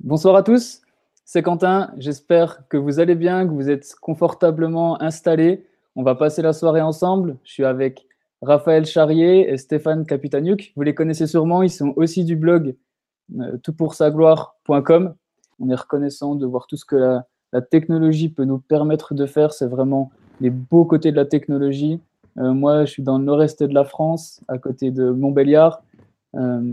[0.00, 0.82] Bonsoir à tous,
[1.24, 1.90] c'est Quentin.
[1.98, 5.66] J'espère que vous allez bien, que vous êtes confortablement installés.
[5.96, 7.36] On va passer la soirée ensemble.
[7.42, 8.06] Je suis avec
[8.40, 10.72] Raphaël Charrier et Stéphane Capitaniuk.
[10.76, 12.76] Vous les connaissez sûrement, ils sont aussi du blog
[13.40, 15.14] euh, toutpoursagloire.com.
[15.58, 17.18] On est reconnaissant de voir tout ce que
[17.52, 19.52] la, technologie peut nous permettre de faire.
[19.52, 22.00] C'est vraiment les beaux côtés de la technologie.
[22.38, 25.82] Euh, moi, je suis dans le nord-est de la France, à côté de Montbéliard.
[26.36, 26.72] Euh,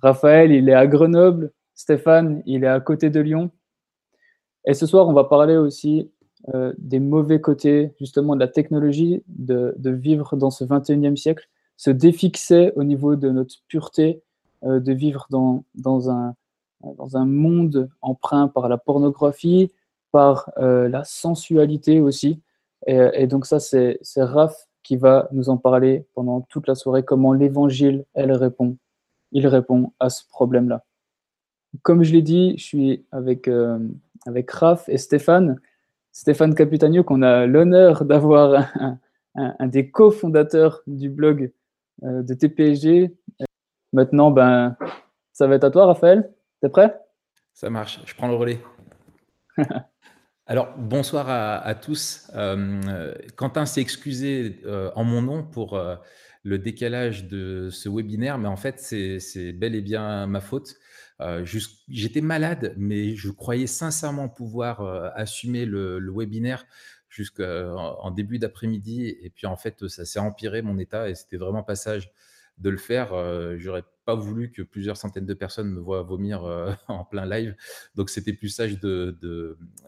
[0.00, 1.52] Raphaël, il est à Grenoble.
[1.74, 3.50] Stéphane, il est à côté de Lyon.
[4.64, 6.10] Et ce soir, on va parler aussi
[6.54, 11.90] euh, des mauvais côtés justement de la technologie, de, vivre dans ce 21e siècle, se
[11.90, 14.22] défixer au niveau de notre pureté,
[14.64, 15.64] euh, de vivre dans,
[16.10, 19.72] un monde empreint par la pornographie,
[20.12, 22.40] par euh, la sensualité aussi.
[22.86, 27.04] Et, et donc ça, c'est Raph qui va nous en parler pendant toute la soirée,
[27.04, 28.76] comment l'évangile, elle répond.
[29.32, 30.84] Il répond à ce problème-là.
[31.82, 33.78] Comme je l'ai dit, je suis avec, euh,
[34.26, 35.60] avec Raph et Stéphane.
[36.12, 38.68] Stéphane Capitagno, qu'on a l'honneur d'avoir
[39.34, 41.52] un, des cofondateurs du blog
[42.04, 43.14] euh, de TPG.
[43.92, 44.76] Maintenant, ben,
[45.32, 46.32] ça va être à toi, Raphaël.
[46.60, 46.96] T'es prêt?
[47.52, 48.60] Ça marche, je prends le relais.
[50.46, 52.30] Alors, bonsoir à, tous.
[52.34, 54.60] Euh, Quentin s'est excusé
[54.94, 55.80] en mon nom pour
[56.42, 60.76] le décalage de ce webinaire, mais en fait, c'est bel et bien ma faute.
[61.20, 61.44] Euh,
[61.88, 66.66] j'étais malade, mais je croyais sincèrement pouvoir euh, assumer le, webinaire
[67.08, 69.16] jusqu'en début d'après-midi.
[69.22, 72.10] Et puis en fait, ça s'est empiré mon état et c'était vraiment passage
[72.58, 73.12] de le faire.
[73.14, 76.42] Euh, j'aurais pas voulu que plusieurs centaines de personnes me voient vomir
[76.88, 77.54] en plein live.
[77.94, 79.16] Donc c'était plus sage de,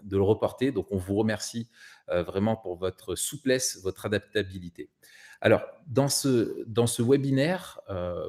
[0.08, 0.70] le reporter.
[0.70, 1.68] Donc on vous remercie
[2.08, 4.88] vraiment pour votre souplesse, votre adaptabilité.
[5.42, 7.80] Alors, dans ce, dans ce webinaire,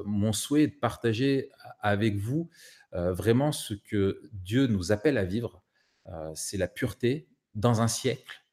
[0.04, 2.52] mon souhait est de partager avec vous euh,
[2.92, 5.62] vraiment ce que Dieu nous appelle à vivre,
[6.10, 8.44] euh, c'est la pureté dans un siècle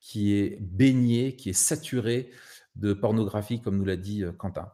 [0.00, 2.30] qui est baigné, qui est saturé
[2.74, 4.72] de pornographie, comme nous l'a dit euh, Quentin.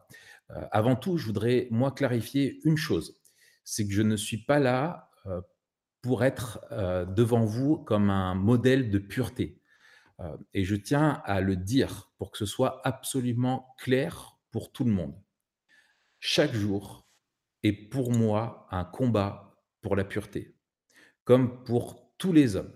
[0.71, 3.21] avant tout, je voudrais, moi, clarifier une chose,
[3.63, 5.11] c'est que je ne suis pas là
[6.01, 6.59] pour être
[7.13, 9.61] devant vous comme un modèle de pureté.
[10.55, 14.91] et je tiens à le dire pour que ce soit absolument clair pour tout le
[14.91, 15.13] monde.
[16.19, 17.07] Chaque jour,
[17.63, 20.55] est pour moi un combat pour la pureté,
[21.23, 22.73] comme pour tous les hommes.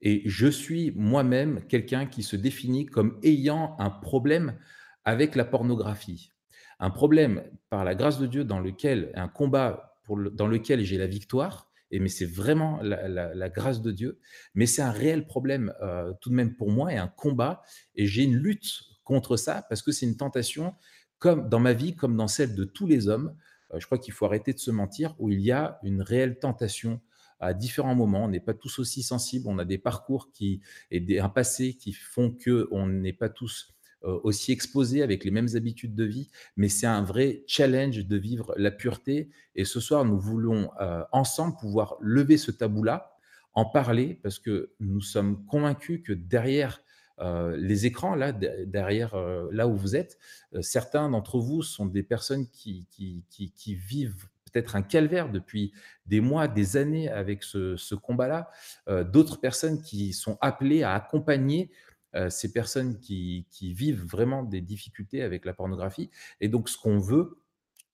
[0.00, 4.58] Et je suis moi-même quelqu'un qui se définit comme ayant un problème
[5.04, 6.32] avec la pornographie.
[6.80, 9.88] Un problème, par la grâce de Dieu, dans lequel, un combat
[10.32, 14.18] dans lequel j'ai la victoire, et mais c'est vraiment la, grâce de Dieu,
[14.54, 17.62] mais c'est un réel problème euh, tout de même pour moi et un combat,
[17.94, 20.74] et j'ai une lutte contre ça parce que c'est une tentation,
[21.18, 23.36] comme dans ma vie, comme dans celle de tous les hommes,
[23.78, 27.00] je crois qu'il faut arrêter de se mentir, où il y a une réelle tentation
[27.40, 28.24] à différents moments.
[28.24, 30.60] On n'est pas tous aussi sensibles, on a des parcours qui,
[30.90, 33.74] et un passé qui font qu'on n'est pas tous
[34.04, 38.16] euh, aussi exposés avec les mêmes habitudes de vie, mais c'est un vrai challenge de
[38.16, 39.30] vivre la pureté.
[39.54, 43.16] Et ce soir, nous voulons euh, ensemble pouvoir lever ce tabou-là,
[43.54, 46.80] en parler, parce que nous sommes convaincus que derrière
[47.20, 50.18] euh, les écrans, là, derrière, euh, là où vous êtes,
[50.54, 55.72] euh, certains d'entre vous sont des personnes qui, qui, vivent peut-être un calvaire depuis
[56.06, 58.50] des mois, des années avec ce, combat-là.
[59.04, 61.70] D'autres personnes qui sont appelées à accompagner
[62.28, 66.10] ces personnes qui, vivent vraiment des difficultés avec la pornographie.
[66.40, 67.38] Et donc, ce qu'on veut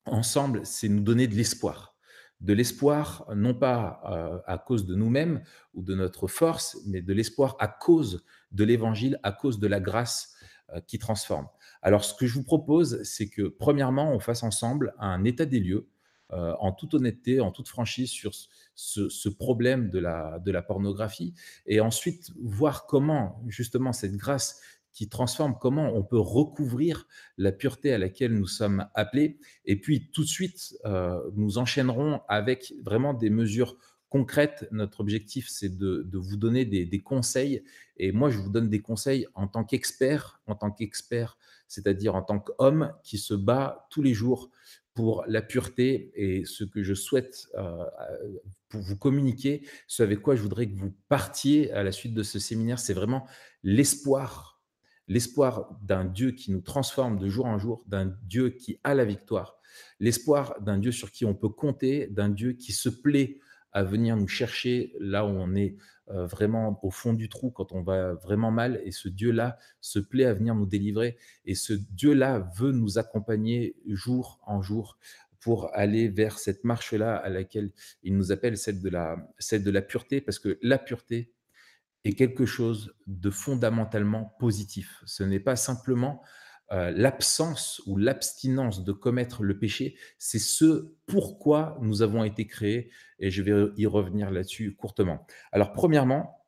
[0.04, 1.97] ensemble, c'est nous donner de l'espoir
[2.40, 5.42] de l'espoir, non pas euh, à cause de nous-mêmes
[5.74, 9.80] ou de notre force, mais de l'espoir à cause de l'évangile, à cause de la
[9.80, 10.34] grâce
[10.74, 11.48] euh, qui transforme.
[11.82, 15.60] Alors, ce que je vous propose, c'est que, premièrement, on fasse ensemble un état des
[15.60, 15.88] lieux,
[16.30, 18.32] euh, en toute honnêteté, en toute franchise, sur
[18.74, 21.34] ce, problème de la, de la pornographie,
[21.66, 24.60] et ensuite voir comment, justement, cette grâce
[24.92, 27.06] qui transforme, comment on peut recouvrir
[27.36, 29.38] la pureté à laquelle nous sommes appelés.
[29.64, 33.76] Et puis tout de suite, euh, nous enchaînerons avec vraiment des mesures
[34.08, 34.66] concrètes.
[34.72, 37.62] Notre objectif, c'est de, vous donner des, conseils.
[37.96, 41.36] Et moi, je vous donne des conseils en tant qu'expert, en tant qu'expert,
[41.68, 44.50] c'est-à-dire en tant qu'homme qui se bat tous les jours
[44.94, 47.48] pour la pureté et ce que je souhaite
[48.68, 52.22] pour vous communiquer, ce avec quoi je voudrais que vous partiez à la suite de
[52.22, 53.26] ce séminaire, c'est vraiment
[53.62, 54.57] l'espoir,
[55.08, 59.04] l'espoir d'un Dieu qui nous transforme de jour en jour, d'un Dieu qui a la
[59.04, 59.58] victoire,
[60.00, 63.40] l'espoir d'un Dieu sur qui on peut compter, d'un Dieu qui se plaît
[63.72, 65.76] à venir nous chercher là où on est
[66.10, 68.80] euh, vraiment au fond du trou, quand on va vraiment mal.
[68.84, 71.18] Et ce Dieu-là se plaît à venir nous délivrer.
[71.44, 74.98] Et ce Dieu-là veut nous accompagner jour en jour
[75.40, 77.72] pour aller vers cette marche-là à laquelle
[78.02, 81.32] il nous appelle celle de, la, celle de la pureté, parce que la pureté
[82.04, 85.02] est quelque chose de fondamentalement positif.
[85.04, 86.22] Ce n'est pas simplement
[86.70, 92.90] euh, l'absence ou l'abstinence de commettre le péché, c'est ce pourquoi nous avons été créés,
[93.18, 95.26] et je vais y revenir là-dessus courtement.
[95.50, 96.44] Alors, premièrement,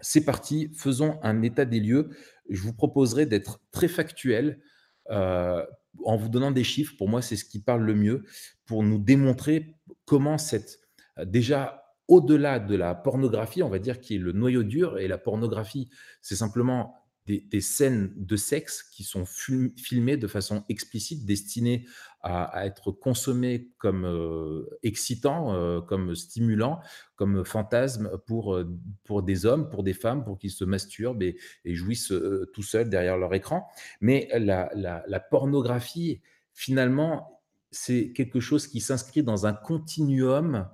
[0.00, 2.08] c'est parti, faisons un état des lieux.
[2.48, 4.62] Je vous proposerai d'être très factuel
[5.10, 5.62] euh,
[6.04, 6.94] en vous donnant des chiffres.
[6.96, 8.24] Pour moi, c'est ce qui parle le mieux
[8.64, 9.76] pour nous démontrer
[10.06, 10.80] comment cette,
[11.26, 11.79] déjà
[12.10, 15.88] au-delà de la pornographie, on va dire, qui est le noyau dur, et la pornographie,
[16.20, 16.96] c'est simplement
[17.26, 21.86] des, scènes de sexe qui sont filmées de façon explicite, destinées
[22.22, 26.80] à, être consommées comme euh, excitants, euh, comme stimulants,
[27.14, 28.68] comme fantasmes pour, euh,
[29.04, 32.12] pour des hommes, pour des femmes, pour qu'ils se masturbent et, jouissent
[32.52, 33.68] tout seuls derrière leur écran.
[34.00, 36.20] Mais la, la pornographie,
[36.52, 37.40] finalement,
[37.70, 40.68] c'est quelque chose qui s'inscrit dans un continuum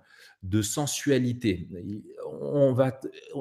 [0.48, 1.68] de sensualité.
[2.40, 2.98] On va,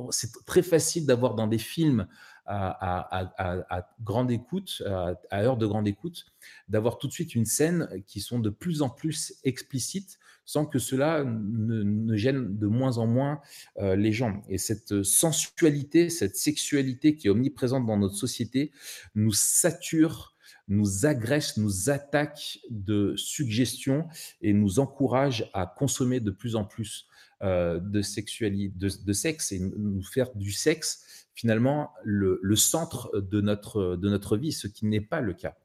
[0.09, 2.07] c'est très facile d'avoir dans des films
[2.47, 6.25] à, grande écoute, à, heure de grande écoute,
[6.69, 10.77] d'avoir tout de suite une scène qui sont de plus en plus explicites sans que
[10.77, 13.41] cela ne, gêne de moins en moins
[13.79, 14.43] euh, les gens.
[14.47, 18.71] Et cette sensualité, cette sexualité qui est omniprésente dans notre société
[19.15, 20.34] nous sature
[20.67, 24.07] nous agresse, nous attaque de suggestions
[24.41, 27.07] et nous encourage à consommer de plus en plus
[27.43, 33.97] euh, de, sexualité, de, sexe et nous faire du sexe finalement le, centre de notre,
[33.97, 35.55] de notre vie, ce qui n'est pas le cas.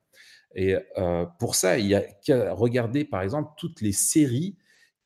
[0.57, 4.57] Et euh, pour ça, il y a qu'à regarder par exemple toutes les séries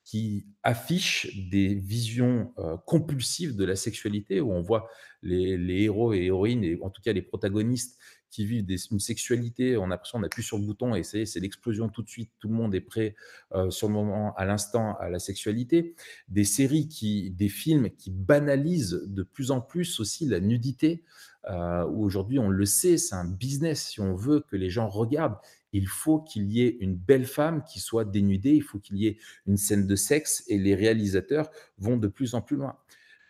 [0.03, 4.87] qui affichent des visions euh, compulsives de la sexualité, où on voit
[5.21, 7.99] les, les, héros et héroïnes, et en tout cas les protagonistes,
[8.35, 12.01] qui vivent une sexualité, on a l'impression appuie sur le bouton et c'est l'explosion tout
[12.01, 13.15] de suite, tout le monde est prêt
[13.53, 15.95] euh, sur le moment, à l'instant, à la sexualité.
[16.27, 21.05] Des séries, qui, des films qui banalisent de plus en plus aussi la nudité,
[21.49, 23.87] euh, où aujourd'hui on le sait, c'est un business.
[23.87, 25.37] Si on veut que les gens regardent,
[25.71, 29.07] il faut qu'il y ait une belle femme qui soit dénudée, il faut qu'il y
[29.07, 29.17] ait
[29.47, 32.77] une scène de sexe et les réalisateurs vont de plus en plus loin.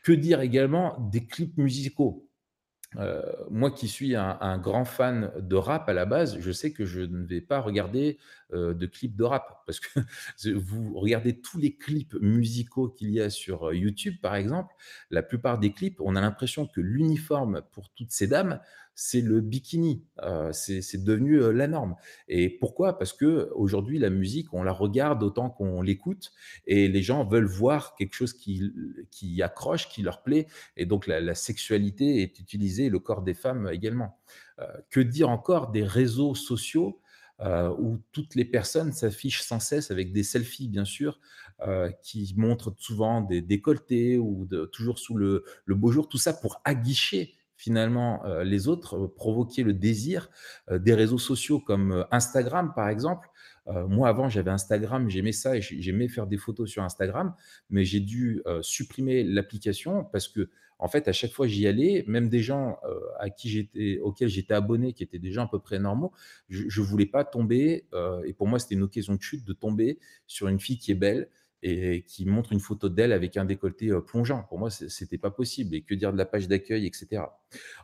[0.01, 2.24] Que dire également des clips musicaux?
[2.97, 6.85] Euh, moi qui suis un, grand fan de rap à la base, je sais que
[6.85, 8.17] je ne vais pas regarder
[8.53, 9.63] euh, de clips de rap.
[9.65, 9.99] Parce que
[10.55, 14.73] vous regardez tous les clips musicaux qu'il y a sur euh, YouTube, par exemple,
[15.09, 18.59] la plupart des clips, on a l'impression que l'uniforme pour toutes ces dames,
[18.95, 20.03] c'est le bikini.
[20.23, 21.95] Euh, c'est devenu euh, la norme.
[22.29, 22.97] Et pourquoi?
[22.97, 26.31] Parce que aujourd'hui, la musique, on la regarde autant qu'on l'écoute,
[26.65, 28.71] et les gens veulent voir quelque chose qui,
[29.11, 30.47] qui accroche, qui leur plaît.
[30.77, 34.17] Et donc, la, sexualité est utilisée, le corps des femmes également.
[34.59, 37.01] Euh, que dire encore des réseaux sociaux
[37.77, 41.19] où toutes les personnes s'affichent sans cesse avec des selfies, bien sûr,
[42.01, 46.61] qui montrent souvent des décolletés ou toujours sous le, le, beau jour, tout ça pour
[46.63, 50.29] aguicher finalement euh, les autres, euh, provoquer le désir
[50.69, 53.29] euh, des réseaux sociaux comme Instagram par exemple.
[53.87, 57.33] moi avant j'avais Instagram, j'aimais ça et j'aimais faire des photos sur Instagram,
[57.71, 62.29] mais j'ai dû supprimer l'application parce que en fait à chaque fois j'y allais, même
[62.29, 62.77] des gens
[63.19, 66.11] à qui j'étais, auxquels j'étais abonné, qui étaient déjà à peu près normaux,
[66.47, 67.87] je, ne voulais pas tomber
[68.23, 69.97] et pour moi c'était une occasion de chute de tomber
[70.27, 71.27] sur une fille qui est belle
[71.67, 74.43] et qui montre une photo d'elle avec un décolleté euh, plongeant.
[74.43, 75.75] Pour moi, c'était pas possible.
[75.75, 77.23] Et que dire de la page d'accueil, etc.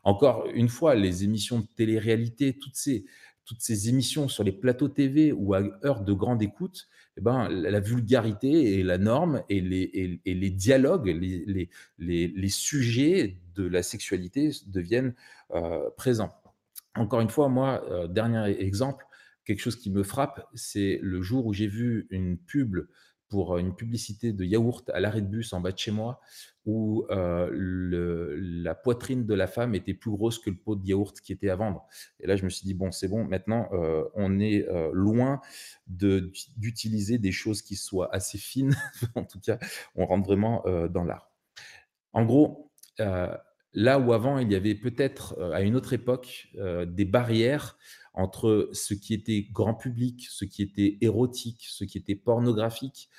[0.03, 3.05] Encore une fois, les émissions de télé-réalité, toutes ces,
[3.43, 7.49] toutes ces émissions sur les plateaux TV ou à heure de grande écoute, eh ben,
[7.49, 13.67] la vulgarité est la norme et les, et, les dialogues, les, les, les, sujets de
[13.67, 15.15] la sexualité deviennent
[15.55, 16.33] euh, présents.
[16.93, 19.05] Encore une fois, moi, euh, dernier exemple,
[19.43, 22.77] quelque chose qui me frappe, c'est le jour où j'ai vu une pub
[23.31, 26.19] pour une publicité de yaourt à l'arrêt de bus en bas de chez moi,
[26.65, 27.49] où euh,
[28.37, 31.49] la poitrine de la femme était plus grosse que le pot de yaourt qui était
[31.49, 31.87] à vendre.
[32.19, 35.39] Et là, je me suis dit, bon, c'est bon, maintenant, euh, on est euh, loin
[35.87, 38.75] d'utiliser des choses qui soient assez fines.
[39.15, 39.57] en tout cas,
[39.95, 41.31] on rentre vraiment dans l'art.
[42.11, 46.49] En gros, là où avant, il y avait peut-être, à une autre époque,
[46.85, 47.77] des barrières
[48.13, 53.09] entre ce qui était grand public, ce qui était érotique, ce qui était pornographique.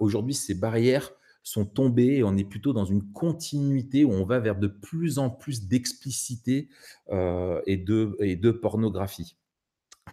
[0.00, 4.40] Aujourd'hui, ces barrières sont tombées et on est plutôt dans une continuité où on va
[4.40, 6.68] vers de plus en plus d'explicité
[7.10, 9.36] et, de, et de pornographie.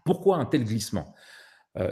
[0.05, 1.13] Pourquoi un tel glissement?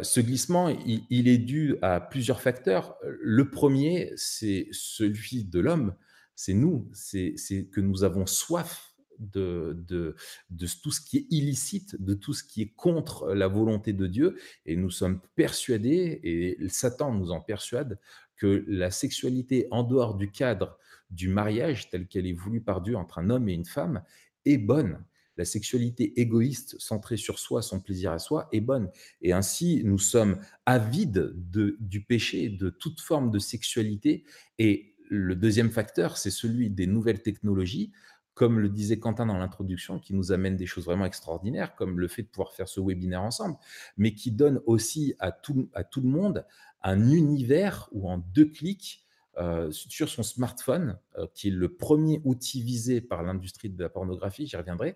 [0.02, 2.98] Ce glissement, il, est dû à plusieurs facteurs.
[3.22, 5.96] Le premier, c'est celui de l'homme,
[6.36, 7.36] c'est nous, c'est
[7.72, 8.89] que nous avons soif
[9.20, 10.16] de, de,
[10.50, 14.08] de, tout ce qui est illicite, de tout ce qui est contre la volonté de
[14.08, 18.00] Dieu, et nous sommes persuadés, et Satan nous en persuade,
[18.38, 20.78] que la sexualité en dehors du cadre
[21.10, 24.04] du mariage tel qu'elle est voulue par Dieu entre un homme et une femme
[24.46, 25.04] est bonne
[25.40, 28.90] la sexualité égoïste, centrée sur soi, son plaisir à soi, est bonne.
[29.22, 34.26] Et ainsi, nous sommes avides de, du péché, de toute forme de sexualité.
[34.58, 37.94] Et le deuxième facteur, c'est celui des nouvelles technologies,
[38.40, 42.08] comme le disait Quentin dans l'introduction, qui nous amène des choses vraiment extraordinaires, comme le
[42.08, 43.58] fait de pouvoir faire ce webinaire ensemble,
[43.98, 46.46] mais qui donne aussi à tout, à tout le monde
[46.82, 49.06] un univers où en deux clics,
[49.36, 53.90] euh, sur son smartphone, euh, qui est le premier outil visé par l'industrie de la
[53.90, 54.96] pornographie, j'y reviendrai,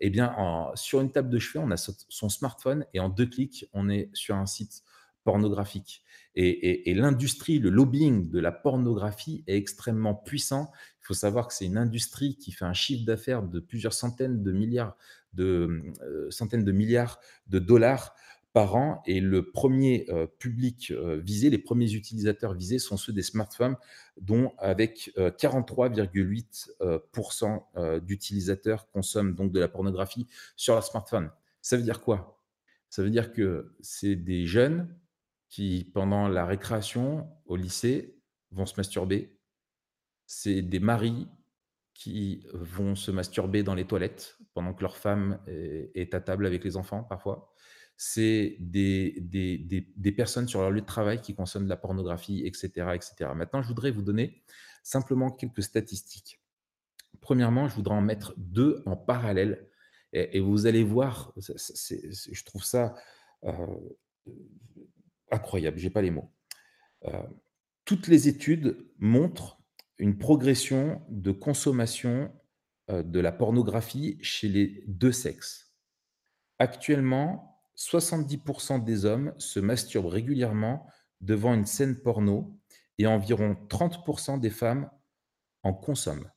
[0.00, 0.36] eh bien,
[0.74, 4.10] sur une table de chevet, on a son smartphone et en deux clics, on est
[4.12, 4.82] sur un site
[5.24, 6.04] pornographique.
[6.34, 10.72] Et, l'industrie, le lobbying de la pornographie est extrêmement puissant.
[11.02, 14.42] Il faut savoir que c'est une industrie qui fait un chiffre d'affaires de plusieurs centaines
[14.42, 14.96] de milliards
[15.34, 17.18] de, euh, centaines de milliards
[17.48, 18.14] de dollars
[18.52, 23.12] par an et le premier euh, public euh, visé, les premiers utilisateurs visés sont ceux
[23.12, 23.76] des smartphones,
[24.20, 31.30] dont avec 43,8% euh, d'utilisateurs consomment donc de la pornographie sur leur smartphone.
[31.62, 32.38] Ça veut dire quoi?
[32.90, 34.94] Ça veut dire que c'est des jeunes
[35.48, 38.18] qui, pendant la récréation au lycée,
[38.50, 39.34] vont se masturber.
[40.34, 41.28] C'est des maris
[41.92, 46.64] qui vont se masturber dans les toilettes pendant que leur femme est à table avec
[46.64, 47.52] les enfants parfois
[48.04, 52.68] c'est des, des, personnes sur leur lieu de travail qui consomment de la pornographie, etc.,
[52.94, 53.30] etc.
[53.36, 54.42] Maintenant, je voudrais vous donner
[54.82, 56.40] simplement quelques statistiques.
[57.20, 59.68] Premièrement, je voudrais en mettre deux en parallèle
[60.12, 62.94] et, vous allez voir, je trouve ça
[63.44, 63.66] euh,
[65.30, 66.32] incroyable, je n'ai pas les mots.
[67.04, 67.22] Euh,
[67.84, 69.61] toutes les études montrent
[69.98, 72.32] une progression de consommation
[72.90, 75.72] euh, de la pornographie chez les deux sexes.
[76.58, 80.86] Actuellement, 70% des hommes se masturbent régulièrement
[81.20, 82.58] devant une scène porno
[82.98, 84.90] et environ 30% des femmes
[85.62, 86.30] en consomment.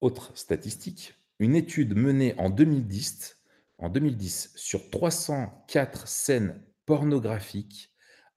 [0.00, 3.38] Autre statistique, une étude menée en 2010,
[3.78, 7.92] en 2010 sur 304 scènes pornographiques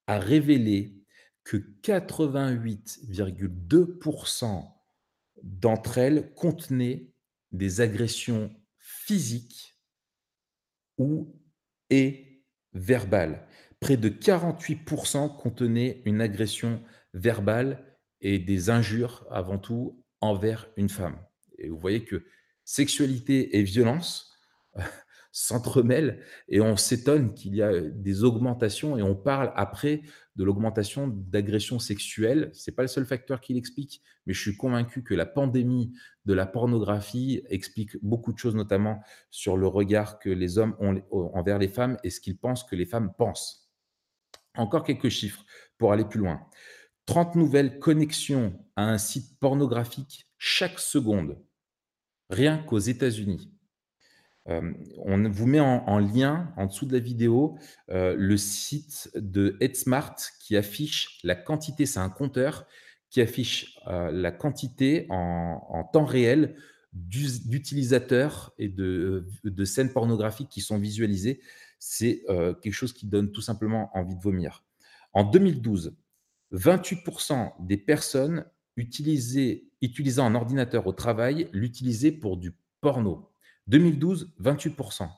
[0.07, 1.03] a révélé
[1.47, 4.71] que 88,2%
[5.43, 7.13] d'entre elles contenaient
[7.53, 9.79] des agressions physique
[10.97, 11.39] ou
[11.89, 13.47] et verbale.
[13.79, 21.17] Près de 48% contenaient une agression verbale et des injures avant tout envers une femme.
[21.59, 22.25] Et vous voyez que
[22.65, 24.33] sexualité et violence
[25.31, 30.01] s'entremêlent et on s'étonne qu'il y a des augmentations et on parle après
[30.35, 32.49] de l'augmentation d'agressions sexuelles.
[32.53, 35.93] Ce n'est pas le seul facteur qui l'explique, mais je suis convaincu que la pandémie
[36.25, 41.01] de la pornographie explique beaucoup de choses, notamment sur le regard que les hommes ont
[41.11, 43.69] envers les femmes et ce qu'ils pensent que les femmes pensent.
[44.55, 45.45] Encore quelques chiffres
[45.77, 46.41] pour aller plus loin.
[47.05, 51.41] 30 nouvelles connexions à un site pornographique chaque seconde,
[52.29, 53.56] rien qu'aux États-Unis.
[54.49, 57.57] Euh, on vous met en, lien en dessous de la vidéo
[57.89, 62.65] euh, le site de HeadSmart qui affiche la quantité, c'est un compteur
[63.09, 66.55] qui affiche euh, la quantité en, temps réel
[66.93, 71.41] d'utilisateurs et de, de, scènes pornographiques qui sont visualisées.
[71.79, 72.23] C'est
[72.63, 74.63] quelque chose qui donne tout simplement envie de vomir.
[75.13, 75.95] En 2012,
[76.53, 78.45] 28% des personnes
[78.77, 83.29] utilisant un ordinateur au travail l'utilisaient pour du porno.
[83.67, 85.09] 2012, 28%.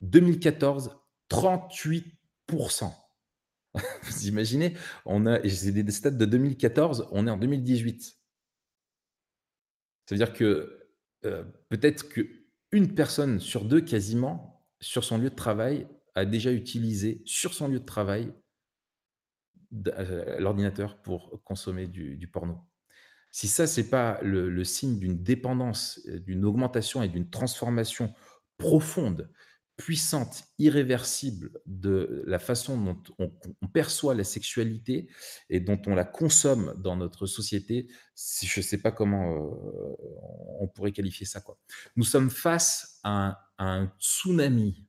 [0.00, 0.98] 2014,
[1.30, 2.92] 38%.
[3.74, 8.02] Vous imaginez, on a, c'est des stats de 2014, on est en 2018.
[10.04, 10.88] Ça veut dire que
[11.24, 17.22] euh, peut-être qu'une personne sur deux, quasiment, sur son lieu de travail, a déjà utilisé
[17.24, 18.34] sur son lieu de travail
[19.86, 22.60] euh, l'ordinateur pour consommer du porno.
[23.32, 28.12] Si ça, ce n'est pas le, signe d'une dépendance, euh, d'une augmentation et d'une transformation
[28.58, 29.32] profonde,
[29.76, 35.08] puissante, irréversible de la façon dont on, perçoit la sexualité
[35.48, 39.96] et dont on la consomme dans notre société, si je ne sais pas comment euh,
[40.60, 41.40] on pourrait qualifier ça.
[41.40, 41.58] Quoi.
[41.96, 44.86] Nous sommes face à un, à un tsunami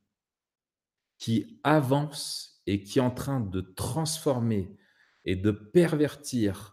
[1.18, 4.76] qui avance et qui est en train de transformer
[5.24, 6.73] et de pervertir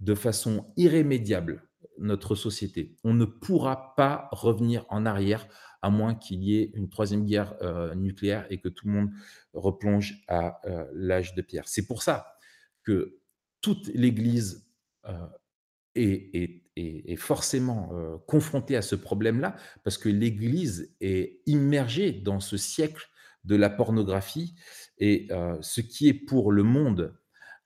[0.00, 1.62] de façon irrémédiable
[1.98, 2.96] notre société.
[3.04, 5.46] On ne pourra pas revenir en arrière
[5.82, 9.10] à moins qu'il y ait une troisième guerre euh, nucléaire et que tout le monde
[9.52, 11.68] replonge à euh, l'âge de pierre.
[11.68, 12.34] C'est pour ça
[12.82, 13.18] que
[13.60, 14.66] toute l'Église
[15.06, 15.26] euh,
[15.94, 17.90] est, est, forcément
[18.26, 23.06] confrontée à ce problème-là, parce que l'Église est immergée dans ce siècle
[23.44, 24.54] de la pornographie,
[24.96, 25.28] et
[25.60, 27.12] ce qui est pour le monde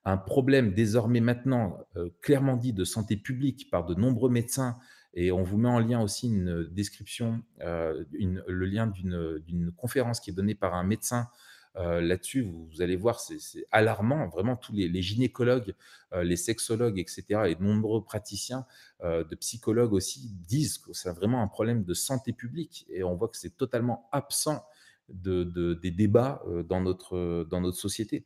[0.04, 1.78] un problème désormais maintenant
[2.20, 4.76] clairement dit de santé publique par de nombreux médecins
[5.14, 10.30] et on vous met en lien aussi une description, euh, le lien d'une conférence qui
[10.30, 11.28] est donnée par un médecin
[11.76, 12.42] euh, là-dessus.
[12.42, 14.28] Vous, allez voir, c'est alarmant.
[14.28, 15.74] Vraiment, tous les, gynécologues,
[16.12, 18.66] euh, les sexologues, etc., et de nombreux praticiens,
[19.02, 22.84] de psychologues aussi, disent que c'est vraiment un problème de santé publique.
[22.88, 24.64] Et on voit que c'est totalement absent
[25.08, 28.24] de, des débats dans, notre, dans notre société.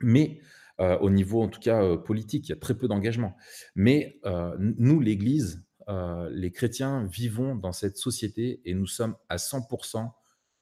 [0.00, 0.40] Mais
[0.78, 3.36] au niveau, en tout cas, politique, il y a très peu d'engagement.
[3.74, 4.20] Mais
[4.58, 10.12] nous, l'Église, euh, les chrétiens vivons dans cette société et nous sommes à 100%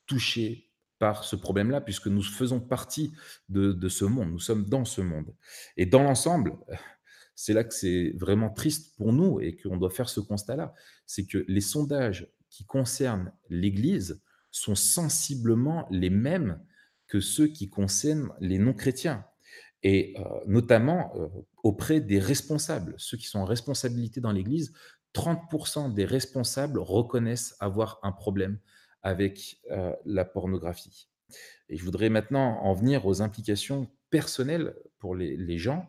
[0.07, 3.13] touchés par ce problème-là, puisque nous faisons partie
[3.49, 5.35] de, ce monde, nous sommes dans ce monde.
[5.77, 6.57] Et dans l'ensemble,
[7.35, 10.75] c'est là que c'est vraiment triste pour nous et qu'on doit faire ce constat-là,
[11.07, 16.61] c'est que les sondages qui concernent l'Église sont sensiblement les mêmes
[17.09, 19.27] que ceux qui concernent les non-chrétiens
[19.87, 21.29] et euh, notamment euh,
[21.63, 24.73] auprès des responsables, ceux qui sont en responsabilité dans l'Église
[25.15, 28.59] 30% des responsables reconnaissent avoir un problème
[29.05, 31.09] avec euh, la pornographie.
[31.69, 35.89] Et je voudrais maintenant en venir aux implications personnelles pour les, gens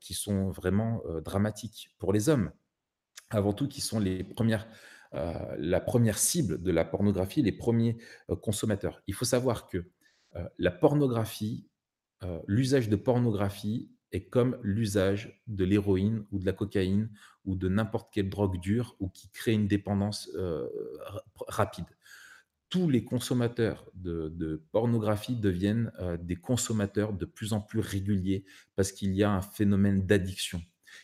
[0.00, 1.94] qui sont vraiment dramatiques.
[1.98, 2.50] Pour les hommes,
[3.28, 4.66] avant tout, qui sont les premières,
[5.12, 7.98] la première cible de la pornographie, les premiers
[8.42, 9.00] consommateurs.
[9.06, 9.84] Il faut savoir que
[10.58, 11.69] la pornographie,
[12.46, 17.10] l'usage de pornographie est comme l'usage de l'héroïne ou de la cocaïne
[17.44, 20.68] ou de n'importe quelle drogue dure ou qui crée une dépendance euh,
[21.48, 21.86] rapide.
[22.68, 28.44] Tous les consommateurs de, pornographie deviennent euh, des consommateurs de plus en plus réguliers
[28.76, 30.62] parce qu'il y a un phénomène d'addiction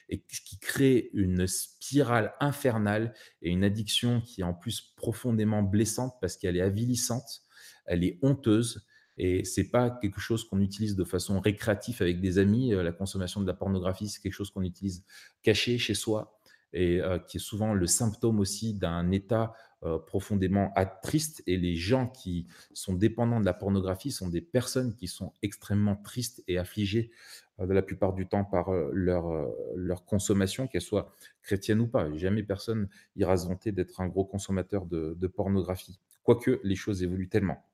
[0.09, 6.15] et qui crée une spirale infernale et une addiction qui est en plus profondément blessante
[6.21, 7.43] parce qu'elle est avilissante,
[7.85, 8.85] elle est honteuse
[9.19, 12.75] et c'est pas quelque chose qu'on utilise de façon récréative avec des amis.
[12.75, 15.05] Euh, la consommation de la pornographie, c'est quelque chose qu'on utilise
[15.43, 16.39] caché chez soi
[16.73, 21.43] et euh, qui est souvent le symptôme aussi d'un état euh, profondément triste.
[21.47, 25.97] Et les gens qui sont dépendants de la pornographie sont des personnes qui sont extrêmement
[25.97, 27.11] tristes et affligées
[27.59, 29.29] de la plupart du temps par leur,
[29.77, 32.15] leur consommation, qu'elle soit chrétienne ou pas.
[32.15, 37.03] Jamais personne ira se vanter d'être un gros consommateur de, de pornographie, quoique les choses
[37.03, 37.65] évoluent tellement.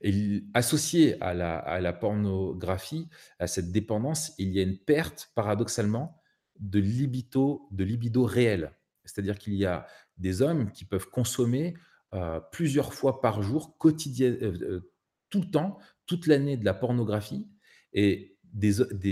[0.00, 6.20] Et associé à la, pornographie, à cette dépendance, il y a une perte, paradoxalement,
[6.58, 8.72] de libido, de libido réel.
[9.04, 11.74] C'est-à-dire qu'il y a des hommes qui peuvent consommer
[12.14, 14.92] euh, plusieurs fois par jour, quotidien, euh, euh,
[15.28, 17.48] tout le temps, toute l'année de la pornographie,
[17.92, 18.38] et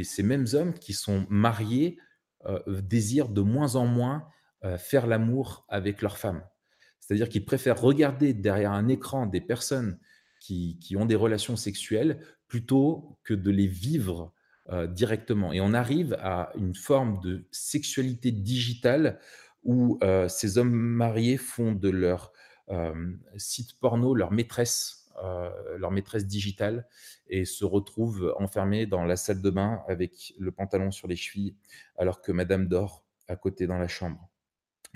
[0.04, 1.98] ces mêmes hommes qui sont mariés
[2.66, 4.28] désirent de moins en moins
[4.78, 6.44] faire l'amour avec leur femme.
[7.00, 9.98] C'est-à-dire qu'ils préfèrent regarder derrière un écran des personnes
[10.44, 14.32] qui, ont des relations sexuelles plutôt que de les vivre
[14.68, 15.52] euh, directement.
[15.52, 19.18] Et on arrive à une forme de sexualité digitale
[19.62, 22.32] où euh, ces hommes mariés font de leur
[22.68, 25.00] euh, site porno leur maîtresse,
[25.78, 26.88] leur maîtresse digitale,
[27.28, 31.54] et se retrouvent enfermés dans la salle de bain avec le pantalon sur les chevilles,
[31.96, 34.28] alors que Madame dort à côté dans la chambre.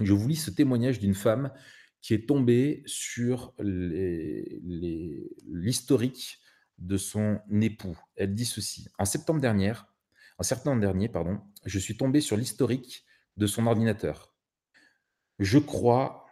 [0.01, 1.53] Je vous lis ce témoignage d'une femme
[2.01, 3.55] qui est tombé sur
[5.47, 6.41] l'historique
[6.79, 7.99] de son époux.
[8.17, 9.75] Elle dit ceci En septembre dernier,
[10.39, 13.05] en septembre dernier, pardon, je suis tombé sur l'historique
[13.37, 14.35] de son ordinateur.
[15.39, 16.27] Je crois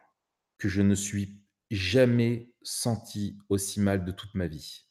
[0.59, 4.85] que je ne suis jamais senti aussi mal de toute ma vie.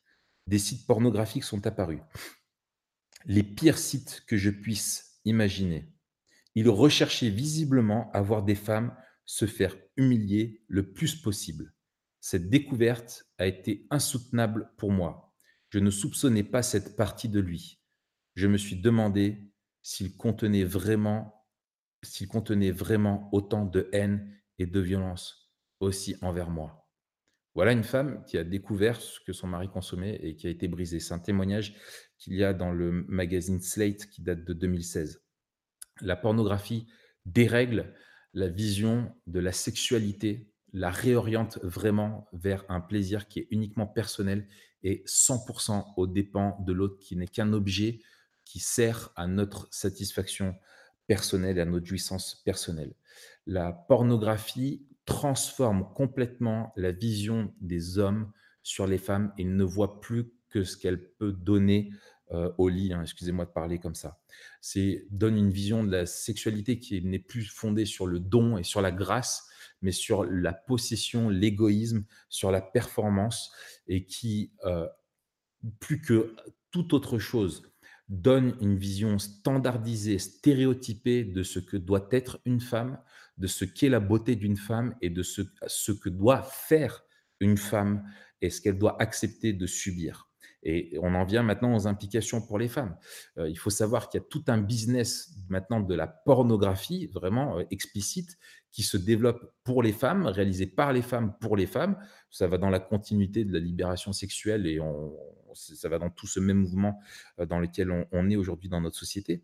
[0.47, 2.01] Des sites pornographiques sont apparus.
[3.25, 5.91] Les pires sites que je puisse imaginer.
[6.53, 11.73] Il recherchait visiblement à voir des femmes se faire humilier le plus possible.
[12.21, 15.35] Cette découverte a été insoutenable pour moi.
[15.69, 17.81] Je ne soupçonnais pas cette partie de lui.
[18.35, 21.45] Je me suis demandé s'il contenait vraiment,
[22.03, 26.89] s'il contenait vraiment autant de haine et de violence aussi envers moi.
[27.55, 30.67] Voilà une femme qui a découvert ce que son mari consommait et qui a été
[30.67, 30.99] brisée.
[30.99, 31.75] C'est un témoignage
[32.17, 35.23] qu'il y a dans le magazine Slate qui date de 2016.
[36.01, 36.87] La pornographie
[37.25, 37.93] dérègle
[38.35, 44.47] la vision de la sexualité, la réoriente vraiment vers un plaisir qui est uniquement personnel
[44.83, 48.01] et 100% aux dépens de l'autre, qui n'est qu'un objet
[48.43, 50.53] qui sert à notre satisfaction
[51.07, 52.93] personnelle à notre jouissance personnelle.
[53.45, 58.31] La pornographie transforme complètement la vision des hommes
[58.63, 61.91] sur les femmes et ne voit plus que ce qu'elle peut donner
[62.31, 64.19] euh, au lit, hein, excusez-moi de parler comme ça.
[64.61, 68.63] C'est donne une vision de la sexualité qui n'est plus fondée sur le don et
[68.63, 69.47] sur la grâce,
[69.81, 73.51] mais sur la possession, l'égoïsme, sur la performance,
[73.87, 74.87] et qui, euh,
[75.79, 76.35] plus que
[76.71, 77.63] toute autre chose,
[78.09, 82.99] donne une vision standardisée, stéréotypée de ce que doit être une femme,
[83.37, 87.03] de ce qu'est la beauté d'une femme et de ce, ce que doit faire
[87.39, 88.03] une femme
[88.41, 90.24] et ce qu'elle doit accepter de subir.
[90.65, 92.97] Et on en vient maintenant aux implications pour les femmes.
[93.37, 97.59] Euh, il faut savoir qu'il y a tout un business maintenant de la pornographie vraiment
[97.59, 98.39] euh, explicite
[98.71, 101.97] qui se développe pour les femmes, réalisé par les femmes pour les femmes.
[102.31, 104.79] Ça va dans la continuité de la libération sexuelle et
[105.53, 106.99] ça va dans tout ce même mouvement
[107.39, 109.43] euh, dans lequel on, est aujourd'hui dans notre société.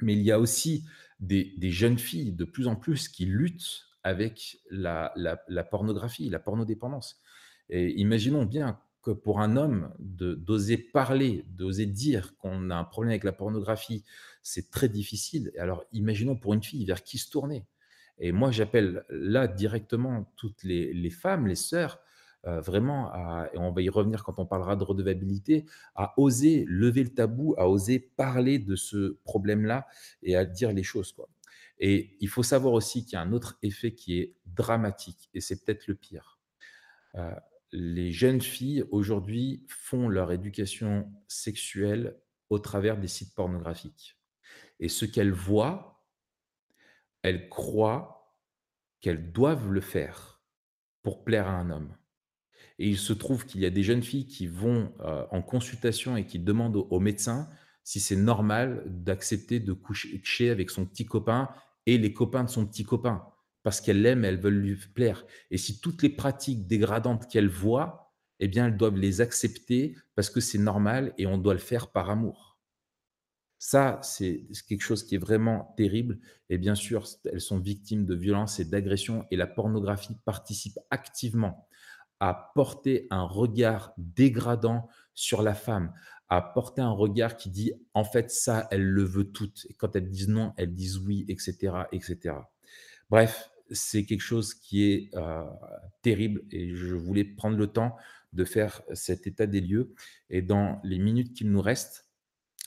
[0.00, 0.86] Mais il y a aussi
[1.20, 6.38] des, jeunes filles de plus en plus qui luttent avec la, la, la pornographie, la
[6.38, 7.20] pornodépendance.
[7.68, 8.80] Et imaginons bien
[9.12, 14.04] pour un homme d'oser parler, d'oser dire qu'on a un problème avec la pornographie,
[14.42, 15.52] c'est très difficile.
[15.58, 17.64] Alors imaginons pour une fille vers qui se tourner?
[18.18, 22.00] Et moi, j'appelle là directement toutes les, femmes, les sœurs,
[22.46, 23.12] euh, vraiment,
[23.52, 27.54] et on va y revenir quand on parlera de redevabilité, à oser lever le tabou,
[27.58, 29.86] à oser parler de ce problème-là
[30.22, 31.14] et à dire les choses.
[31.78, 35.40] Et il faut savoir aussi qu'il y a un autre effet qui est dramatique, et
[35.40, 36.38] c'est peut-être le pire.
[37.16, 37.30] Euh,
[37.78, 42.16] les jeunes filles aujourd'hui font leur éducation sexuelle
[42.48, 44.18] au travers des sites pornographiques.
[44.80, 46.02] Et ce qu'elles voient,
[47.20, 48.34] elles croient
[49.02, 50.40] qu'elles doivent le faire
[51.02, 51.94] pour plaire à un homme.
[52.78, 56.16] Et il se trouve qu'il y a des jeunes filles qui vont euh, en consultation
[56.16, 57.50] et qui demandent au, médecin
[57.84, 61.50] si c'est normal d'accepter de coucher avec son petit copain
[61.84, 63.22] et les copains de son petit copain
[63.66, 65.26] parce qu'elles l'aiment, elles veulent lui plaire.
[65.50, 70.30] Et si toutes les pratiques dégradantes qu'elles voient, eh bien, elles doivent les accepter parce
[70.30, 72.60] que c'est normal et on doit le faire par amour.
[73.58, 76.20] Ça, c'est quelque chose qui est vraiment terrible.
[76.48, 81.66] Et bien sûr, elles sont victimes de violences et d'agressions et la pornographie participe activement
[82.20, 85.92] à porter un regard dégradant sur la femme,
[86.28, 89.50] à porter un regard qui dit en fait ça, elle le veut tout.
[89.68, 92.36] Et quand elles disent non, elles disent oui, etc., etc.
[93.10, 95.10] Bref, c'est quelque chose qui est
[96.02, 97.96] terrible et je voulais prendre le temps
[98.32, 99.94] de faire cet état des lieux.
[100.30, 102.08] Et dans les minutes qu'il nous restent,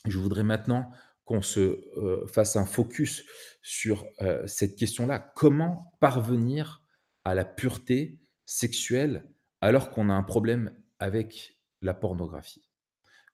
[0.07, 0.91] je voudrais maintenant
[1.25, 1.79] qu'on se
[2.27, 3.23] fasse un focus
[3.61, 4.05] sur
[4.45, 5.19] cette question-là.
[5.35, 6.83] Comment parvenir
[7.23, 9.29] à la pureté sexuelle
[9.61, 12.67] alors qu'on a un problème avec la pornographie?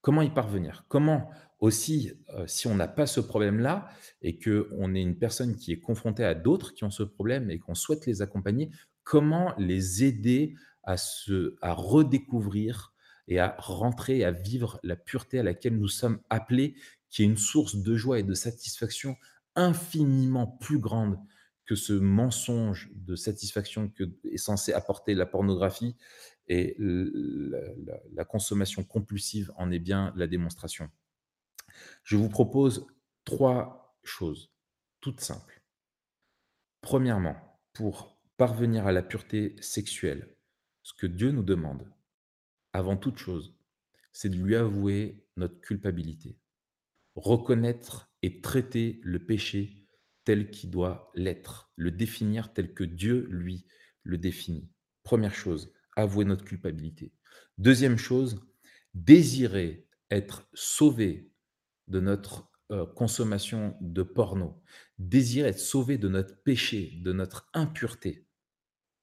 [0.01, 0.85] Comment y parvenir?
[0.89, 1.31] Comment
[1.65, 3.89] aussi, euh, si on n'a pas ce problème-là
[4.21, 7.59] et qu'on est une personne qui est confrontée à d'autres qui ont ce problème et
[7.59, 8.71] qu'on souhaite les accompagner,
[9.03, 12.93] comment les aider à, se, à redécouvrir
[13.27, 16.75] et à rentrer, à vivre la pureté à laquelle nous sommes appelés,
[17.09, 19.15] qui est une source de joie et de satisfaction
[19.55, 21.17] infiniment plus grande
[21.65, 25.95] que ce mensonge de satisfaction que est censé apporter la pornographie
[26.47, 30.89] et la, consommation compulsive en est bien la démonstration.
[32.03, 32.87] Je vous propose
[33.23, 34.55] trois choses
[35.05, 35.61] toutes simples.
[36.81, 37.35] Premièrement,
[37.73, 40.35] pour parvenir à la pureté sexuelle,
[40.81, 41.87] ce que Dieu nous demande,
[42.73, 43.55] avant toute chose,
[44.11, 46.39] c'est de lui avouer notre culpabilité,
[47.15, 49.85] reconnaître et traiter le péché
[50.23, 53.67] tel qu'il doit l'être, le définir tel que Dieu, lui,
[54.01, 54.71] le définit.
[55.03, 57.13] Première chose, avouer notre culpabilité.
[57.59, 58.43] Deuxième chose,
[58.95, 61.31] désirer être sauvé
[61.87, 64.61] de notre euh, consommation de porno,
[64.97, 68.27] désirer être sauvé de notre péché, de notre impureté,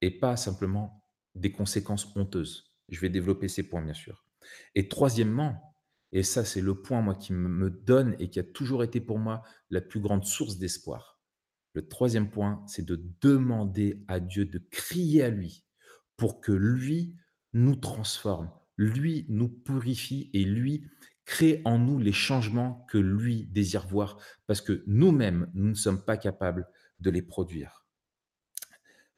[0.00, 2.74] et pas simplement des conséquences honteuses.
[2.88, 4.26] Je vais développer ces points, bien sûr.
[4.74, 5.76] Et troisièmement,
[6.10, 9.18] et ça c'est le point moi qui me donne et qui a toujours été pour
[9.18, 11.20] moi la plus grande source d'espoir.
[11.74, 15.64] Le troisième point, c'est de demander à Dieu, de crier à lui,
[16.16, 17.16] pour que lui
[17.54, 20.84] nous transforme, lui nous purifie et lui
[21.24, 26.04] crée en nous les changements que lui désire voir, parce que nous-mêmes, nous ne sommes
[26.04, 26.68] pas capables
[27.00, 27.86] de les produire.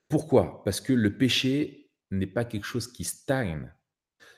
[0.09, 0.63] Pourquoi?
[0.65, 3.73] Parce que le péché n'est pas quelque chose qui stagne.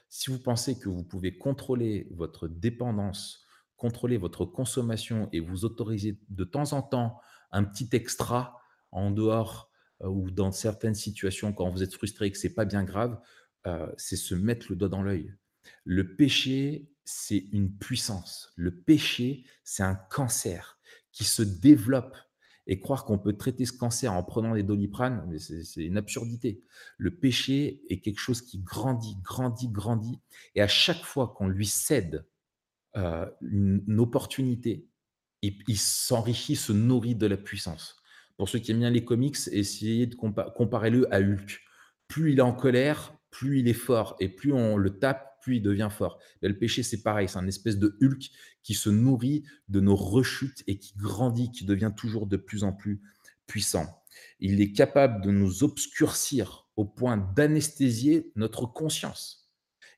[0.09, 3.45] Si vous pensez que vous pouvez contrôler votre dépendance,
[3.77, 8.61] contrôler votre consommation et vous autoriser de temps en temps un petit extra
[8.93, 9.71] en dehors
[10.03, 13.21] euh, ou dans certaines situations quand vous êtes frustré et que c'est pas bien grave,
[13.67, 15.35] euh, c'est se mettre le doigt dans l'œil.
[15.85, 18.53] Le péché, c'est une puissance.
[18.57, 20.79] Le péché, c'est un cancer
[21.13, 22.17] qui se développe.
[22.69, 26.65] Et croire qu'on peut traiter ce cancer en prenant des doliprane, c'est une absurdité.
[26.99, 30.19] Le péché est quelque chose qui grandit, grandit, grandit.
[30.57, 32.27] Et à chaque fois qu'on lui cède
[32.97, 34.89] euh, une, opportunité,
[35.43, 38.03] il, il s'enrichit, se nourrit de la puissance.
[38.37, 41.61] Pour ceux qui aiment bien les comics, essayez de comparer le à Hulk.
[42.09, 44.17] Plus il est en colère, plus il est fort.
[44.19, 46.19] Et plus on le tape, plus il devient fort.
[46.43, 47.29] le péché, c'est pareil.
[47.29, 48.31] C'est un espèce de Hulk
[48.65, 52.73] qui se nourrit de nos rechutes et qui grandit, qui devient toujours de plus en
[52.73, 53.01] plus
[53.47, 54.03] puissant.
[54.41, 59.49] Il est capable de nous obscurcir au point d'anesthésier notre conscience.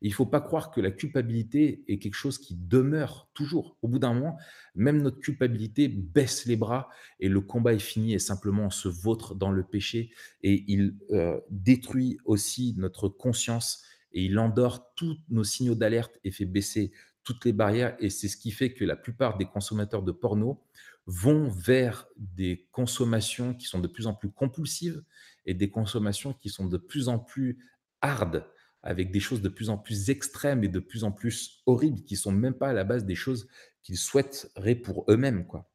[0.02, 3.78] Il ne faut pas croire que la culpabilité est quelque chose qui demeure toujours.
[3.80, 4.36] Au bout d'un moment,
[4.74, 8.88] même notre culpabilité baisse les bras et le combat est fini et simplement on se
[8.88, 15.18] vautre dans le péché et il euh, détruit aussi notre conscience et il endort tous
[15.28, 16.92] nos signaux d'alerte et fait baisser
[17.24, 17.96] toutes les barrières.
[18.00, 20.62] Et c'est ce qui fait que la plupart des consommateurs de porno
[21.06, 25.02] vont vers des consommations qui sont de plus en plus compulsives
[25.46, 27.58] et des consommations qui sont de plus en plus
[28.00, 28.46] hardes
[28.82, 32.16] avec des choses de plus en plus extrêmes et de plus en plus horribles qui
[32.16, 33.48] sont même pas à la base des choses
[33.82, 35.46] qu'ils souhaiteraient pour eux-mêmes.
[35.46, 35.70] quoi.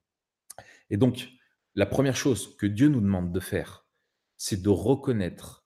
[0.90, 1.30] Et donc,
[1.76, 3.86] la première chose que Dieu nous demande de faire,
[4.38, 5.63] c'est de reconnaître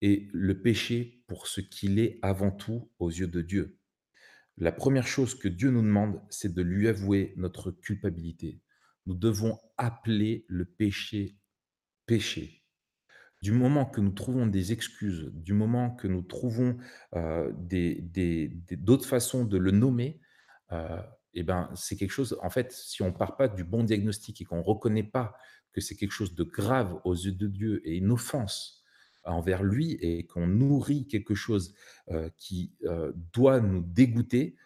[0.00, 3.78] et le péché pour ce qu'il est avant tout aux yeux de Dieu.
[4.56, 8.60] La première chose que Dieu nous demande, c'est de lui avouer notre culpabilité.
[9.06, 11.38] Nous devons appeler le péché
[12.06, 12.64] péché.
[13.40, 16.76] Du moment que nous trouvons des excuses, du moment que nous trouvons
[17.14, 17.52] euh,
[18.72, 20.20] d'autres façons de le nommer,
[20.72, 21.00] euh,
[21.34, 24.40] eh ben, c'est quelque chose, en fait, si on ne part pas du bon diagnostic
[24.40, 25.36] et qu'on ne reconnaît pas
[25.72, 28.77] que c'est quelque chose de grave aux yeux de Dieu et une offense
[29.28, 31.74] envers lui et qu'on nourrit quelque chose
[32.10, 32.72] euh, qui
[33.32, 34.56] doit nous dégoûter,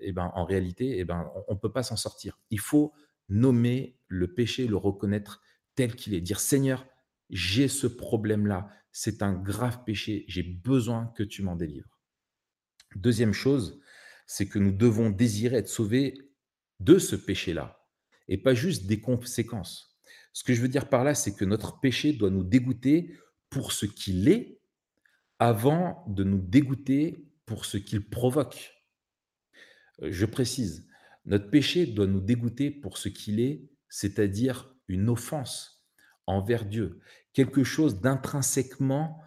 [0.00, 2.38] eh ben, en réalité, eh ben, on ne peut pas s'en sortir.
[2.50, 2.92] Il faut
[3.28, 5.42] nommer le péché, le reconnaître
[5.74, 6.20] tel qu'il est.
[6.20, 6.86] Dire Seigneur,
[7.30, 11.98] j'ai ce problème-là, c'est un grave péché, j'ai besoin que tu m'en délivres.
[12.96, 13.80] Deuxième chose,
[14.26, 16.14] c'est que nous devons désirer être sauvés
[16.80, 17.86] de ce péché-là
[18.28, 19.98] et pas juste des conséquences.
[20.32, 23.14] Ce que je veux dire par là, c'est que notre péché doit nous dégoûter
[23.50, 24.60] pour ce qu'il est
[25.38, 28.72] avant de nous dégoûter pour ce qu'il provoque.
[30.02, 30.86] Euh, je précise,
[31.24, 35.84] notre péché doit nous dégoûter pour ce qu'il est, c'est-à-dire une offense
[36.26, 37.00] envers Dieu,
[37.32, 39.22] quelque chose d'intrinsèquement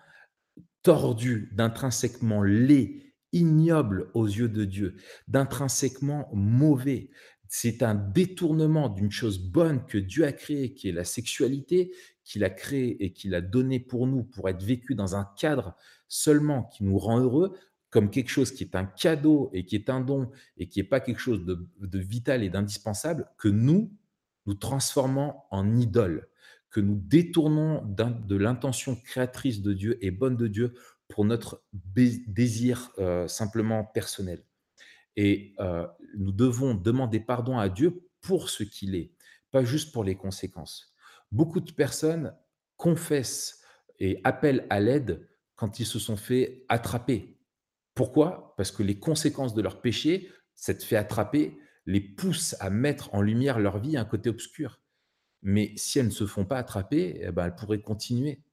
[0.83, 7.09] tordu, d'intrinsèquement laid, ignoble aux yeux de Dieu, d'intrinsèquement mauvais.
[7.47, 11.91] C'est un détournement d'une chose bonne que Dieu a créée, qui est la sexualité,
[12.23, 15.75] qu'il a créée et qu'il a donnée pour nous, pour être vécu dans un cadre
[16.07, 17.57] seulement qui nous rend heureux,
[17.89, 20.87] comme quelque chose qui est un cadeau et qui est un don et qui n'est
[20.87, 23.91] pas quelque chose de, de vital et d'indispensable, que nous,
[24.45, 26.29] nous transformons en idole
[26.71, 30.73] que nous détournons de l'intention créatrice de Dieu et bonne de Dieu
[31.09, 34.43] pour notre désir euh, simplement personnel.
[35.17, 35.85] Et euh,
[36.17, 39.11] nous devons demander pardon à Dieu pour ce qu'il est,
[39.51, 40.90] pas juste pour les conséquences.
[41.31, 42.35] Beaucoup de personnes
[42.77, 43.61] confessent
[43.99, 47.37] et appellent à l'aide quand ils se sont fait attraper.
[47.93, 48.53] Pourquoi?
[48.57, 53.21] Parce que les conséquences de leur péché, cette fait attraper, les poussent à mettre en
[53.21, 54.81] lumière leur vie un côté obscur.
[55.41, 58.43] Mais si elles ne se font pas attraper, eh ben, elles pourraient continuer.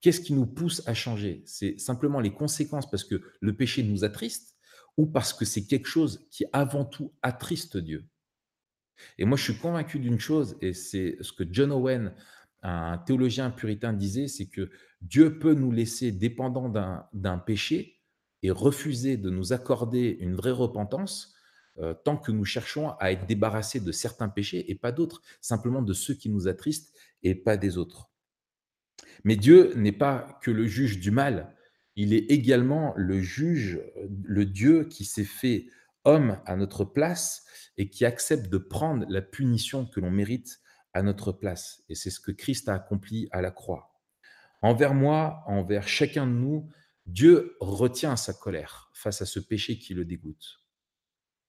[0.00, 1.42] Qu'est-ce qui nous pousse à changer?
[1.46, 4.56] C'est simplement les conséquences parce que le péché nous attriste
[4.96, 8.08] ou parce que c'est quelque chose qui avant tout attriste Dieu?
[9.18, 12.14] Et moi, je suis convaincu d'une chose, et c'est ce que John Owen,
[12.62, 16.68] un théologien puritain, disait, c'est que Dieu peut nous laisser dépendants
[17.12, 18.00] d'un péché
[18.42, 21.34] et refuser de nous accorder une vraie repentance
[21.78, 25.82] euh, tant que nous cherchons à être débarrassés de certains péchés et pas d'autres, simplement
[25.82, 28.10] de ceux qui nous attristent et pas des autres.
[29.24, 31.54] Mais Dieu n'est pas que le juge du mal,
[31.96, 33.80] il est également le juge,
[34.24, 35.66] le Dieu qui s'est fait
[36.06, 37.44] homme à notre place
[37.76, 40.60] et qui accepte de prendre la punition que l'on mérite
[40.94, 41.84] à notre place.
[41.88, 43.92] Et c'est ce que Christ a accompli à la croix.
[44.62, 46.70] Envers moi, envers chacun de nous,
[47.04, 50.64] Dieu retient sa colère face à ce péché qui le dégoûte.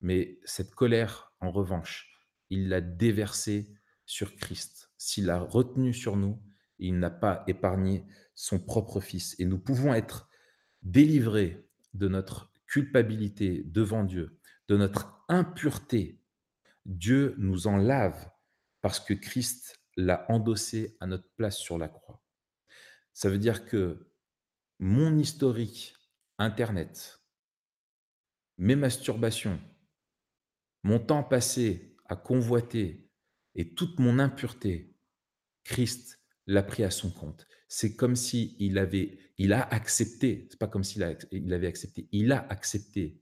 [0.02, 2.12] Mais cette colère, en revanche,
[2.50, 3.74] il l'a déversée
[4.06, 4.92] sur Christ.
[4.98, 6.42] S'il l'a retenue sur nous,
[6.80, 9.36] il n'a pas épargné son propre Fils.
[9.40, 10.30] Et nous pouvons être
[10.84, 14.37] délivrés de notre culpabilité devant Dieu,
[14.68, 16.22] de notre impureté,
[16.86, 18.32] Dieu nous en lave
[18.82, 22.24] parce que Christ l'a endossé à notre place sur la croix.
[23.14, 24.12] Ça veut dire que
[24.80, 25.96] mon historique
[26.38, 27.20] Internet,
[28.58, 29.60] mes masturbations,
[30.84, 33.10] mon temps passé à convoiter
[33.56, 34.96] et toute mon impureté,
[35.64, 37.48] Christ l'a pris à son compte.
[37.68, 40.48] C'est comme si il avait, il a accepté.
[40.50, 42.08] C'est pas comme s'il il avait accepté.
[42.12, 43.22] Il a accepté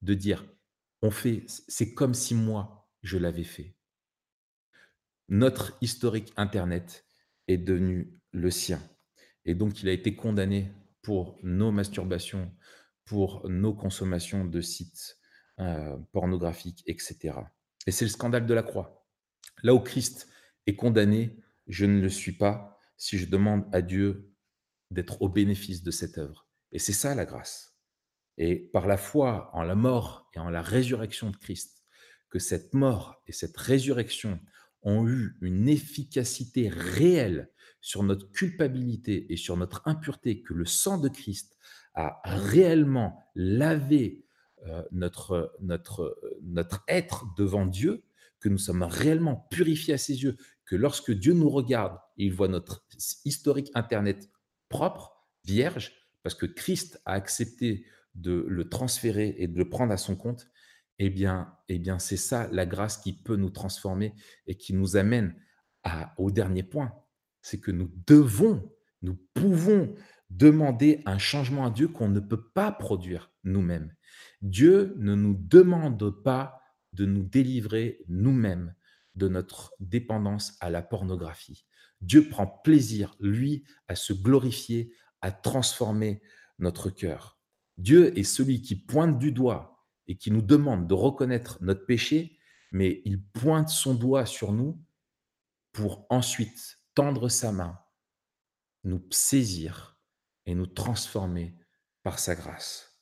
[0.00, 0.46] de dire,
[1.02, 3.74] on fait, c'est comme si moi je l'avais fait.
[5.28, 7.04] Notre historique Internet
[7.48, 8.80] est devenu le sien.
[9.44, 10.70] Et donc, il a été condamné
[11.02, 12.52] pour nos masturbations,
[13.04, 15.18] pour nos consommations de sites
[15.58, 17.34] euh, pornographiques, etc.
[17.86, 19.06] Et c'est le scandale de la croix.
[19.62, 20.28] Là où Christ
[20.66, 24.32] est condamné, je ne le suis pas si je demande à Dieu
[24.90, 26.46] d'être au bénéfice de cette œuvre.
[26.70, 27.71] Et c'est ça la grâce.
[28.38, 31.84] Et par la foi en la mort et en la résurrection de Christ,
[32.30, 34.40] que cette mort et cette résurrection
[34.82, 40.98] ont eu une efficacité réelle sur notre culpabilité et sur notre impureté, que le sang
[40.98, 41.58] de Christ
[41.94, 44.24] a réellement lavé
[44.66, 48.04] euh, notre, notre, notre être devant Dieu,
[48.40, 52.48] que nous sommes réellement purifiés à ses yeux, que lorsque Dieu nous regarde, il voit
[52.48, 52.84] notre
[53.24, 54.30] historique Internet
[54.68, 55.12] propre,
[55.44, 55.92] vierge,
[56.22, 60.48] parce que Christ a accepté de le transférer et de le prendre à son compte,
[60.98, 64.14] eh bien, eh bien c'est ça la grâce qui peut nous transformer
[64.46, 65.34] et qui nous amène
[66.16, 66.92] au dernier point,
[67.40, 68.72] c'est que nous devons,
[69.02, 69.94] nous pouvons
[70.30, 73.94] demander un changement à Dieu qu'on ne peut pas produire nous-mêmes.
[74.40, 76.60] Dieu ne nous demande pas
[76.92, 78.74] de nous délivrer nous-mêmes
[79.14, 81.66] de notre dépendance à la pornographie.
[82.00, 86.22] Dieu prend plaisir, lui, à se glorifier, à transformer
[86.58, 87.38] notre cœur.
[87.78, 92.38] Dieu est celui qui pointe du doigt et qui nous demande de reconnaître notre péché,
[92.70, 94.82] mais il pointe son doigt sur nous
[95.72, 97.78] pour ensuite tendre sa main,
[98.84, 99.98] nous saisir
[100.46, 101.56] et nous transformer
[102.02, 102.98] par sa grâce.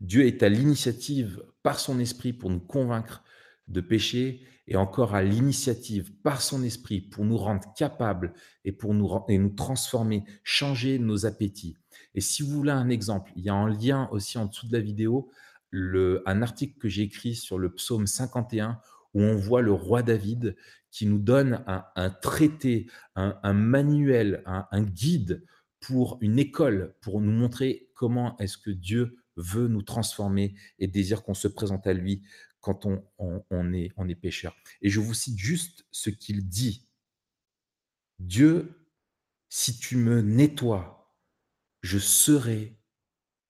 [0.00, 3.24] Dieu est à l'initiative par son esprit pour nous convaincre
[3.68, 8.32] de péché et encore à l'initiative par son esprit pour nous rendre capables
[8.64, 11.76] et pour nous, et nous transformer, changer nos appétits.
[12.14, 14.72] Et si vous voulez un exemple, il y a un lien aussi en dessous de
[14.72, 15.30] la vidéo,
[15.72, 18.80] un article que j'ai écrit sur le psaume 51
[19.14, 20.56] où on voit le roi David
[20.90, 25.44] qui nous donne un, traité, un, manuel, un, guide
[25.80, 31.22] pour une école, pour nous montrer comment est-ce que Dieu veut nous transformer et désire
[31.22, 32.22] qu'on se présente à lui
[32.66, 33.00] quand on,
[33.50, 34.56] on, est, on est pécheur.
[34.82, 36.88] Et je vous cite juste ce qu'il dit.
[38.18, 38.90] Dieu,
[39.48, 41.16] si tu me nettoies,
[41.82, 42.76] je serai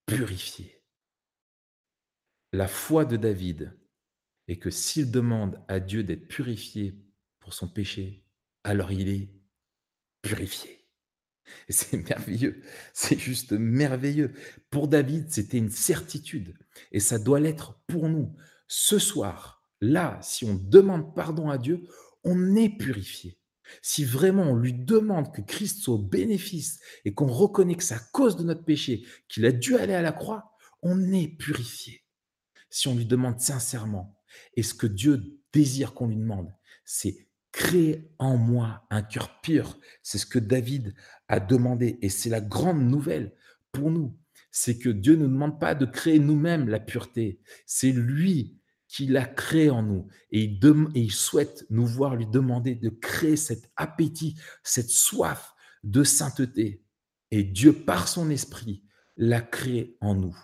[0.04, 0.82] purifié.
[2.52, 3.74] La foi de David
[4.48, 7.02] est que s'il demande à Dieu d'être purifié
[7.40, 8.22] pour son péché,
[8.64, 9.30] alors il est
[10.20, 10.90] purifié.
[11.70, 12.60] C'est merveilleux,
[12.92, 14.34] c'est juste merveilleux.
[14.68, 16.58] Pour David, c'était une certitude,
[16.92, 18.36] et ça doit l'être pour nous.
[18.68, 21.86] Ce soir, là, si on demande pardon à Dieu,
[22.24, 23.38] on est purifié.
[23.82, 27.94] Si vraiment on lui demande que Christ soit au bénéfice et qu'on reconnaît que c'est
[27.94, 30.52] à cause de notre péché qu'il a dû aller à la croix,
[30.82, 32.04] on est purifié.
[32.70, 34.16] Si on lui demande sincèrement,
[34.54, 36.52] et ce que Dieu désire qu'on lui demande,
[36.84, 37.26] c'est
[37.56, 39.78] Crée en moi un cœur pur.
[40.02, 40.94] C'est ce que David
[41.26, 41.98] a demandé.
[42.02, 43.34] Et c'est la grande nouvelle
[43.72, 44.14] pour nous.
[44.58, 47.40] C'est que Dieu ne nous demande pas de créer nous-mêmes la pureté.
[47.66, 50.08] C'est lui qui l'a créé en nous.
[50.30, 50.58] Et
[50.94, 56.82] il, souhaite nous voir lui demander de créer cet appétit, cette soif de sainteté.
[57.30, 58.82] Et Dieu, par son esprit,
[59.18, 60.38] l'a créé en nous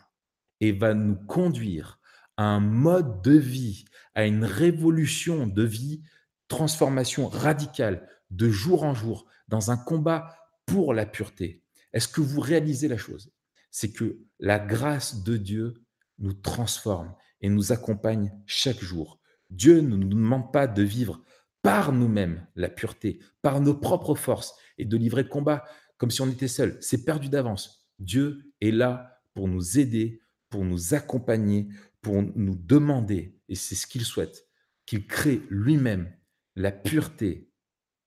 [0.61, 1.99] et va nous conduire
[2.37, 6.03] à un mode de vie, à une révolution de vie
[6.49, 11.65] transformation radicale de jour en jour dans un combat pour la pureté.
[11.95, 13.32] Est-ce que vous réalisez la chose?
[13.73, 15.75] C'est que la grâce de Dieu
[16.19, 19.19] nous transforme et nous accompagne chaque jour.
[19.51, 21.21] Dieu ne nous demande pas de vivre
[21.63, 25.65] par nous-mêmes la pureté, par nos propres forces et de livrer combat
[25.97, 26.79] comme si on était seul.
[26.81, 27.89] C'est perdu d'avance.
[27.99, 31.69] Dieu est là pour nous aider, pour nous accompagner,
[32.01, 34.49] pour nous demander, et c'est ce qu'il souhaite,
[34.87, 36.13] qu'il crée lui-même
[36.57, 37.53] la pureté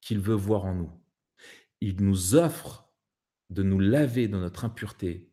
[0.02, 0.92] qu'il veut voir en nous.
[1.82, 2.94] Il nous offre
[3.50, 5.32] de nous laver de notre impureté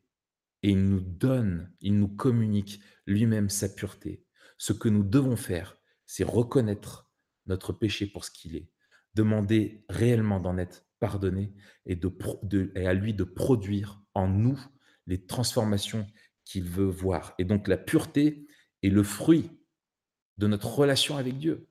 [0.63, 4.25] et il nous donne, il nous communique lui-même sa pureté.
[4.59, 7.11] Ce que nous devons faire, c'est reconnaître
[7.47, 8.71] notre péché pour ce qu'il est,
[9.15, 11.53] demander réellement d'en être pardonné
[11.87, 11.99] et,
[12.87, 14.61] à lui de produire en nous
[15.07, 16.07] les transformations
[16.45, 17.35] qu'il veut voir.
[17.39, 18.47] Et donc la pureté
[18.83, 19.51] est le fruit
[20.39, 21.69] de notre relation avec Dieu.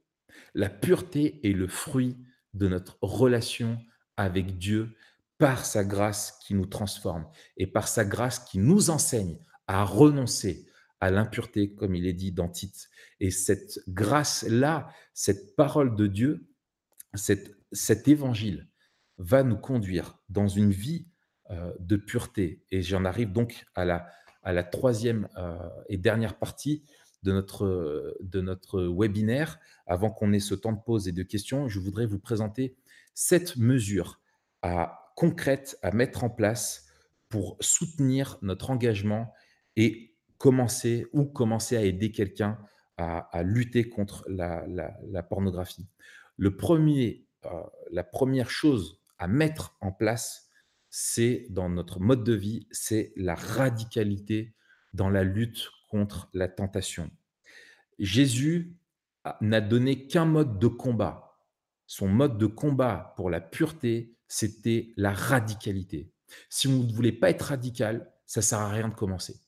[0.54, 2.18] La pureté est le fruit
[2.54, 3.80] de notre relation
[4.18, 4.94] avec Dieu
[5.42, 7.28] par sa grâce qui nous transforme
[7.58, 10.68] et par sa grâce qui nous enseigne à renoncer
[11.00, 12.92] à l'impureté, comme il est dit dans Tite.
[13.20, 16.48] Et cette grâce-là, cette parole de Dieu,
[17.16, 18.70] cet évangile
[19.18, 21.08] va nous conduire dans une vie
[21.50, 22.64] euh, de pureté.
[22.70, 24.06] Et j'en arrive donc à la,
[24.44, 25.58] à la troisième euh,
[25.90, 26.86] et dernière partie
[27.24, 29.58] de notre, de notre webinaire.
[29.88, 32.76] Avant qu'on ait ce temps de pause et de questions, je voudrais vous présenter
[33.16, 34.22] cette mesure
[34.62, 36.88] à, concrète à mettre en place
[37.30, 39.34] pour soutenir notre engagement
[39.76, 42.58] et commencer ou commencer à aider quelqu'un
[42.98, 45.88] à, lutter contre la, la, pornographie.
[46.38, 50.50] Le premier, euh, la première chose à mettre en place,
[50.92, 54.54] c'est dans notre mode de vie, c'est la radicalité
[54.94, 57.10] dans la lutte contre la tentation.
[57.98, 58.76] Jésus
[59.42, 61.38] n'a donné qu'un mode de combat.
[61.88, 66.10] Son mode de combat pour la pureté, c'était la radicalité.
[66.50, 69.42] Si vous ne voulez pas être radical, ça ne sert à rien de commencer.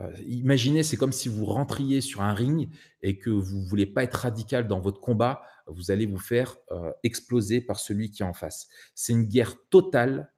[0.00, 2.70] Euh, imaginez, c'est comme si vous rentriez sur un ring
[3.02, 6.56] et que vous ne voulez pas être radical dans votre combat, vous allez vous faire
[6.70, 8.68] euh, exploser par celui qui est en face.
[8.94, 10.32] C'est une guerre totale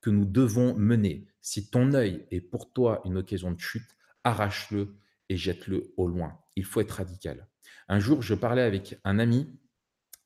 [0.00, 1.26] que nous devons mener.
[1.40, 4.94] Si ton œil est pour toi une occasion de chute, arrache-le
[5.28, 6.38] et jette-le au loin.
[6.54, 7.48] Il faut être radical.
[7.88, 9.58] Un jour, je parlais avec un ami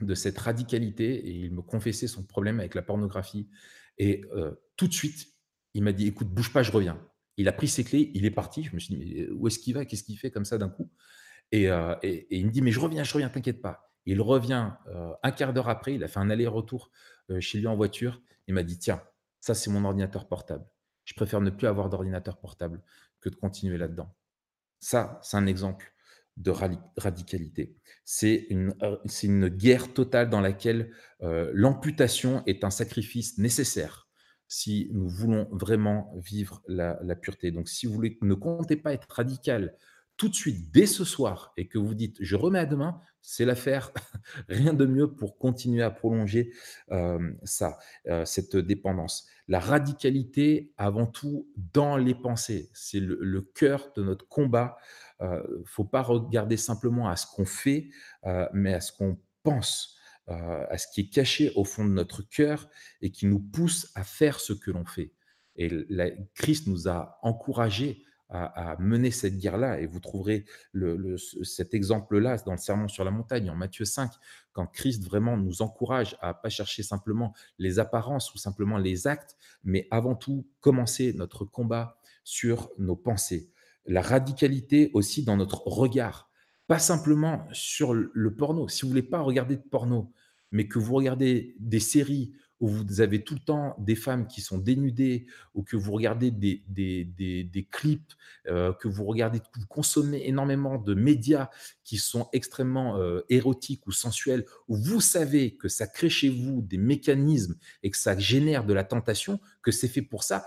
[0.05, 3.49] de cette radicalité et il me confessait son problème avec la pornographie.
[3.99, 5.29] Et euh, tout de suite,
[5.75, 7.01] il m'a dit, écoute, bouge pas, je reviens.
[7.37, 8.65] Il a pris ses clés, il est parti.
[8.65, 9.85] Je me suis dit, où est-ce qu'il va?
[9.85, 10.91] Qu'est-ce qu'il fait comme ça d'un coup?
[11.55, 13.93] Euh, et, il me dit, mais je reviens, je reviens, t'inquiète pas.
[14.07, 16.91] Il revient euh, un quart d'heure après, il a fait un aller-retour
[17.39, 18.21] chez lui en voiture.
[18.49, 19.03] Il m'a dit, tiens,
[19.41, 20.67] ça c'est mon ordinateur portable.
[21.05, 22.83] Je préfère ne plus avoir d'ordinateur portable
[23.21, 24.13] que de continuer là-dedans.
[24.81, 25.93] Ça, c'est un exemple
[26.41, 26.51] de
[26.97, 27.77] radicalité.
[28.05, 30.91] C'est une, euh, une, guerre totale dans laquelle
[31.23, 34.09] euh, l'amputation est un sacrifice nécessaire
[34.49, 37.53] si nous voulons vraiment vivre la, la, pureté.
[37.53, 39.77] Donc, si vous voulez, ne comptez pas être radical
[40.17, 43.45] tout de suite, dès ce soir, et que vous dites je remets à demain, c'est
[43.45, 43.93] l'affaire.
[44.49, 46.53] Rien de mieux pour continuer à prolonger
[46.91, 47.79] euh, ça,
[48.25, 49.29] cette dépendance.
[49.51, 52.71] La radicalité, avant tout, dans les pensées.
[52.73, 54.77] C'est le, cœur de notre combat.
[55.23, 57.91] Euh, faut pas regarder simplement à ce qu'on fait,
[58.53, 59.97] mais à ce qu'on pense,
[60.27, 62.69] à ce qui est caché au fond de notre cœur
[63.03, 65.13] et qui nous pousse à faire ce que l'on fait.
[65.57, 65.71] Et
[66.35, 69.81] Christ nous a encouragés à, mener cette guerre-là.
[69.81, 70.45] Et vous trouverez
[71.43, 74.11] cet exemple-là dans le Sermon sur la montagne, en Matthieu 5,
[74.53, 79.37] quand Christ vraiment nous encourage à pas chercher simplement les apparences ou simplement les actes,
[79.65, 83.51] mais avant tout commencer notre combat sur nos pensées.
[83.87, 86.31] La radicalité aussi dans notre regard,
[86.67, 88.69] pas simplement sur le porno.
[88.69, 90.13] Si vous voulez pas regarder de porno,
[90.53, 94.43] mais que vous regardez des séries où vous avez tout le temps des femmes qui
[94.43, 98.13] sont dénudées, ou que vous regardez des, clips,
[98.47, 101.49] euh, que vous regardez, vous consommez énormément de médias
[101.85, 106.61] qui sont extrêmement euh, érotiques ou sensuels, où vous savez que ça crée chez vous
[106.61, 110.45] des mécanismes et que ça génère de la tentation, que c'est fait pour ça,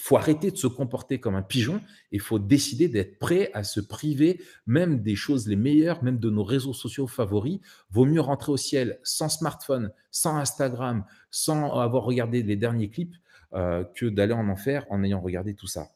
[0.00, 1.80] faut arrêter de se comporter comme un pigeon
[2.12, 6.30] il faut décider d'être prêt à se priver même des choses les meilleures, même de
[6.30, 7.60] nos réseaux sociaux favoris.
[7.90, 13.14] Vaut mieux rentrer au ciel sans smartphone, sans Instagram, sans avoir regardé les derniers clips
[13.52, 15.90] euh, que d'aller en enfer en ayant regardé tout ça.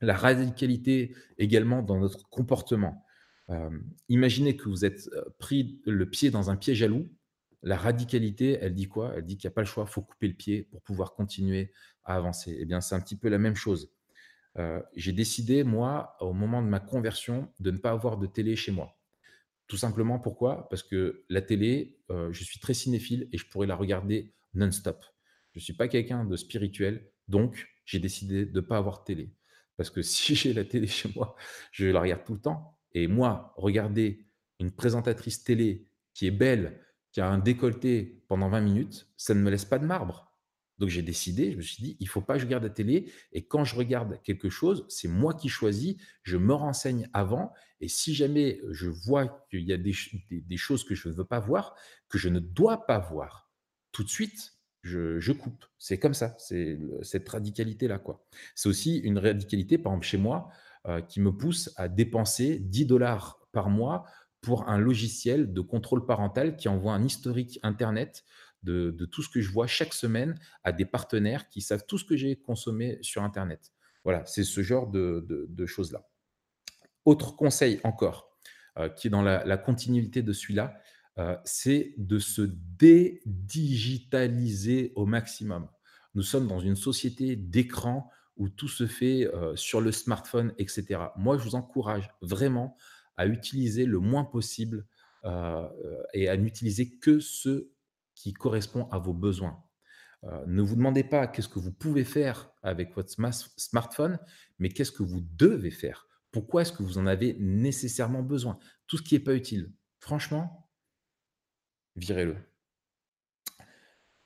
[0.00, 3.04] La radicalité également dans notre comportement.
[3.50, 3.70] Euh,
[4.08, 7.08] imaginez que vous êtes euh, pris le pied dans un pied jaloux
[7.62, 9.12] la radicalité, elle dit quoi?
[9.16, 11.14] Elle dit qu'il n'y a pas le choix, il faut couper le pied pour pouvoir
[11.14, 11.72] continuer
[12.04, 12.56] avancer.
[12.58, 13.92] Eh bien, c'est un petit peu la même chose.
[14.58, 18.56] Euh, j'ai décidé, moi, au moment de ma conversion, de ne pas avoir de télé
[18.56, 18.98] chez moi.
[19.66, 20.68] Tout simplement pourquoi?
[20.68, 25.02] Parce que la télé, euh, je suis très cinéphile et je pourrais la regarder non-stop.
[25.52, 29.04] Je ne suis pas quelqu'un de spirituel, donc j'ai décidé de ne pas avoir de
[29.04, 29.34] télé.
[29.76, 31.36] Parce que si j'ai la télé chez moi,
[31.70, 32.78] je la regarde tout le temps.
[32.92, 34.26] Et moi, regarder
[34.60, 36.78] une présentatrice télé qui est belle,
[37.10, 40.31] qui a un décolleté pendant 20 minutes, ça ne me laisse pas de marbre.
[40.82, 43.08] Donc j'ai décidé, je me suis dit, il faut pas que je regarde la télé.
[43.30, 47.52] Et quand je regarde quelque chose, c'est moi qui choisis, je me renseigne avant.
[47.80, 49.92] Et si jamais je vois qu'il y a des,
[50.56, 51.76] choses que je ne veux pas voir,
[52.08, 53.48] que je ne dois pas voir,
[53.92, 55.64] tout de suite, je, coupe.
[55.78, 58.00] C'est comme ça, c'est cette radicalité-là.
[58.00, 58.26] quoi.
[58.56, 60.48] C'est aussi une radicalité, par exemple, chez moi,
[60.88, 64.04] euh, qui me pousse à dépenser 10 dollars par mois
[64.40, 68.24] pour un logiciel de contrôle parental qui envoie un historique Internet
[68.62, 72.04] de, tout ce que je vois chaque semaine à des partenaires qui savent tout ce
[72.04, 73.72] que j'ai consommé sur Internet.
[74.04, 76.06] Voilà, c'est ce genre de, choses-là.
[77.04, 78.30] Autre conseil encore,
[78.78, 80.74] euh, qui est dans la, continuité de celui-là,
[81.18, 85.68] euh, c'est de se dédigitaliser au maximum.
[86.14, 91.00] Nous sommes dans une société d'écran où tout se fait euh, sur le smartphone, etc.
[91.16, 92.76] Moi, je vous encourage vraiment
[93.16, 94.86] à utiliser le moins possible
[96.14, 97.68] et à n'utiliser que ce
[98.30, 99.62] correspond à vos besoins.
[100.24, 103.10] Euh, ne vous demandez pas qu'est-ce que vous pouvez faire avec votre
[103.56, 104.18] smartphone,
[104.58, 106.06] mais qu'est-ce que vous devez faire.
[106.30, 108.58] Pourquoi est-ce que vous en avez nécessairement besoin?
[108.86, 110.70] Tout ce qui n'est pas utile, franchement,
[111.96, 112.36] virez-le.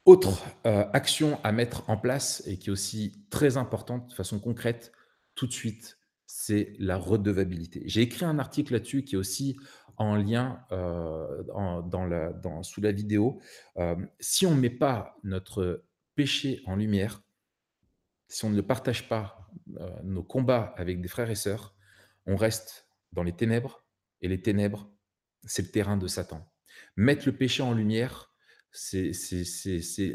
[0.05, 4.39] Autre euh, action à mettre en place et qui est aussi très importante de façon
[4.39, 4.93] concrète,
[5.35, 7.83] tout de suite, c'est la redevabilité.
[7.87, 9.57] J'ai écrit un article là-dessus qui est aussi
[9.97, 13.41] en lien euh, dans sous la vidéo.
[13.77, 15.85] Euh, si on ne met pas notre
[16.15, 17.23] péché en lumière,
[18.29, 21.75] si on ne partage pas euh, nos combats avec des frères et sœurs,
[22.27, 23.85] on reste dans les ténèbres
[24.21, 24.91] et les ténèbres,
[25.45, 26.51] c'est le terrain de Satan.
[26.97, 28.33] Mettre le péché en lumière,
[28.73, 29.13] c'est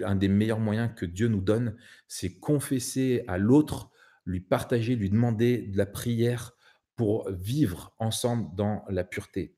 [0.03, 1.77] un des meilleurs moyens que Dieu nous donne,
[2.07, 3.89] c'est confesser à l'autre,
[4.25, 6.53] lui partager, lui demander de la prière
[6.95, 9.55] pour vivre ensemble dans la pureté.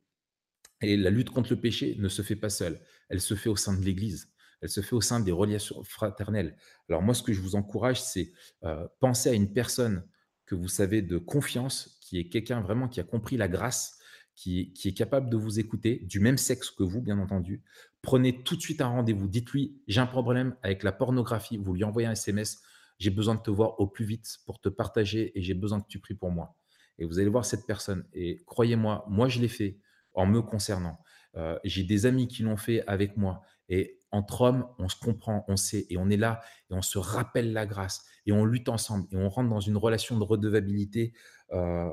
[0.84, 3.56] Et la lutte contre le péché ne se fait pas seule, elle se fait au
[3.56, 4.30] sein de l'Église,
[4.62, 6.58] elle se fait au sein des relations fraternelles.
[6.90, 8.34] Alors moi, ce que je vous encourage, c'est
[8.66, 10.06] euh, penser à une personne
[10.46, 13.98] que vous savez de confiance, qui est quelqu'un vraiment qui a compris la grâce,
[14.36, 17.64] qui, qui, est capable de vous écouter, du même sexe que vous, bien entendu.
[18.02, 19.30] Prenez tout de suite un rendez-vous.
[19.30, 21.58] Dites-lui, j'ai un problème avec la pornographie.
[21.58, 22.62] Vous lui envoyez un SMS.
[23.00, 25.88] J'ai besoin de te voir au plus vite pour te partager et j'ai besoin que
[25.88, 26.58] tu pries pour moi.
[27.00, 28.06] Et vous allez voir cette personne.
[28.14, 29.78] Et croyez-moi, moi, je l'ai fait
[30.14, 30.98] en me concernant.
[31.36, 33.42] Euh, j'ai des amis qui l'ont fait avec moi.
[33.70, 37.00] Et entre hommes, on se comprend, on sait, et on est là, et on se
[37.00, 41.14] rappelle la grâce, et on lutte ensemble, et on rentre dans une relation de redevabilité
[41.52, 41.90] euh,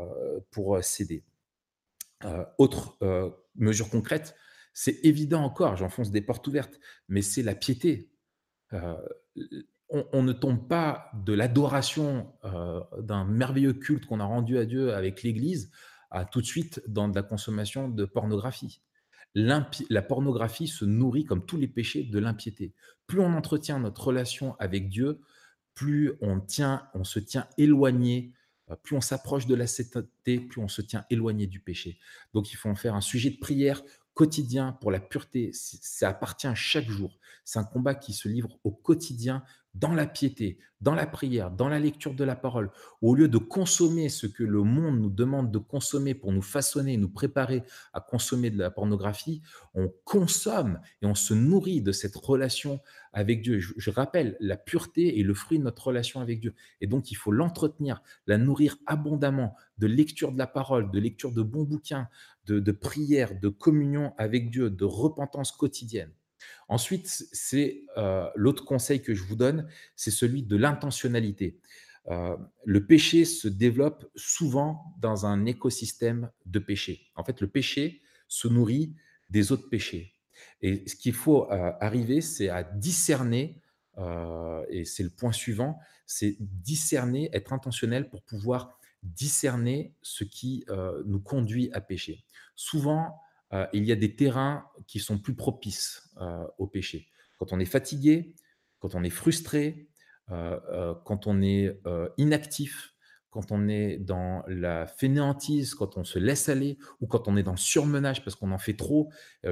[0.51, 1.25] pour euh, s'aider.
[2.59, 2.99] autre
[3.55, 4.35] mesure concrète,
[4.75, 8.11] c'est évident encore, j'enfonce des portes ouvertes, mais c'est la piété.
[9.93, 12.31] On, on, ne tombe pas de l'adoration
[12.99, 15.73] d'un merveilleux culte qu'on a rendu à Dieu avec l'Église
[16.11, 18.83] à tout de suite dans la consommation de pornographie.
[19.35, 22.75] La pornographie se nourrit, comme tous les péchés, de l'impiété.
[23.07, 25.21] Plus on entretient notre relation avec Dieu,
[25.75, 28.33] plus on, tient, on se tient éloigné,
[28.71, 31.99] euh, plus on s'approche de la sainteté, plus on se tient éloigné du péché.
[32.35, 33.83] Donc il faut en faire un sujet de prière
[34.15, 35.51] quotidien pour la pureté.
[35.53, 37.19] Ça appartient chaque jour.
[37.45, 39.45] C'est un combat qui se livre au quotidien
[39.75, 42.71] dans la piété, dans la prière, dans la lecture de la parole,
[43.03, 46.97] au lieu de consommer ce que le monde nous demande de consommer pour nous façonner,
[46.97, 47.62] nous préparer
[47.93, 49.43] à consommer de la pornographie,
[49.75, 52.81] on consomme et on se nourrit de cette relation
[53.12, 53.61] avec Dieu.
[53.61, 56.55] Je, rappelle, la pureté est le fruit de notre relation avec Dieu.
[56.81, 61.33] Et donc, il faut l'entretenir, la nourrir abondamment de lecture de la parole, de lecture
[61.33, 62.09] de bons bouquins,
[62.47, 66.11] de, prière, de communion avec Dieu, de repentance quotidienne.
[66.70, 71.59] Ensuite, c'est euh, l'autre conseil que je vous donne, c'est celui de l'intentionnalité.
[72.09, 77.09] Euh, le péché se développe souvent dans un écosystème de péché.
[77.16, 78.94] En fait, le péché se nourrit
[79.30, 80.14] des autres péchés.
[80.62, 83.61] Et ce qu'il faut euh, arriver, c'est à discerner,
[84.70, 90.64] et c'est le point suivant, c'est discerner, être intentionnel pour pouvoir discerner ce qui
[91.05, 92.24] nous conduit à pécher.
[92.57, 93.20] Souvent,
[93.74, 97.09] il y a des terrains qui sont plus propices euh, au péché.
[97.39, 98.35] Quand on est fatigué,
[98.79, 99.89] quand on est frustré,
[100.31, 101.81] euh, quand on est
[102.18, 102.95] inactif,
[103.31, 107.43] quand on est dans la fainéantise, quand on se laisse aller, ou quand on est
[107.43, 109.11] dans le surmenage parce qu'on en fait trop,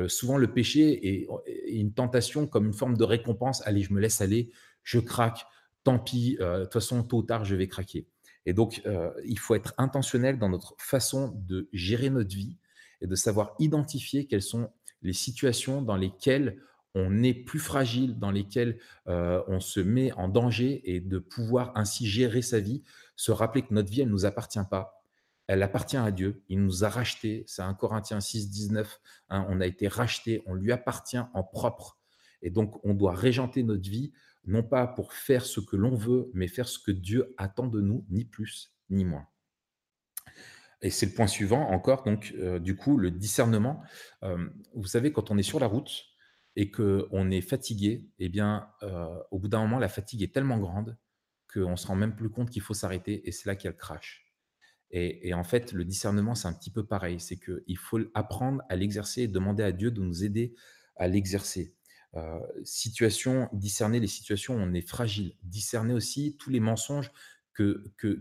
[0.08, 1.28] souvent le péché est,
[1.68, 3.62] une tentation comme une forme de récompense.
[3.66, 4.50] Allez, je me laisse aller,
[4.82, 5.46] je craque,
[5.84, 8.08] tant pis, de toute façon, tôt ou tard, je vais craquer.
[8.46, 8.82] Et donc,
[9.24, 12.58] il faut être intentionnel dans notre façon de gérer notre vie,
[13.00, 14.70] et de savoir identifier quelles sont
[15.02, 16.60] les situations dans lesquelles
[16.94, 21.72] on est plus fragile, dans lesquelles euh, on se met en danger et de pouvoir
[21.76, 22.82] ainsi gérer sa vie,
[23.16, 25.02] se rappeler que notre vie, elle ne nous appartient pas.
[25.46, 26.42] Elle appartient à Dieu.
[26.48, 27.44] Il nous a rachetés.
[27.46, 29.00] C'est un Corinthiens 6, 19.
[29.30, 30.42] Hein, on a été racheté.
[30.46, 31.98] On lui appartient en propre.
[32.42, 34.12] Et donc, on doit régenter notre vie,
[34.44, 37.80] non pas pour faire ce que l'on veut, mais faire ce que Dieu attend de
[37.80, 39.26] nous, ni plus, ni moins.
[40.82, 43.82] Et c'est le point suivant encore, donc euh, du coup, le discernement.
[44.22, 46.04] Euh, vous savez, quand on est sur la route
[46.54, 50.58] et qu'on est fatigué, eh bien, euh, au bout d'un moment, la fatigue est tellement
[50.58, 50.96] grande
[51.52, 53.68] qu'on ne se rend même plus compte qu'il faut s'arrêter et c'est là qu'il y
[53.68, 54.24] a le crash.
[54.90, 57.20] Et, en fait, le discernement, c'est un petit peu pareil.
[57.20, 60.54] C'est qu'il faut apprendre à l'exercer et demander à Dieu de nous aider
[60.96, 61.74] à l'exercer.
[62.64, 67.12] situation, discerner les situations où on est fragile, discerner aussi tous les mensonges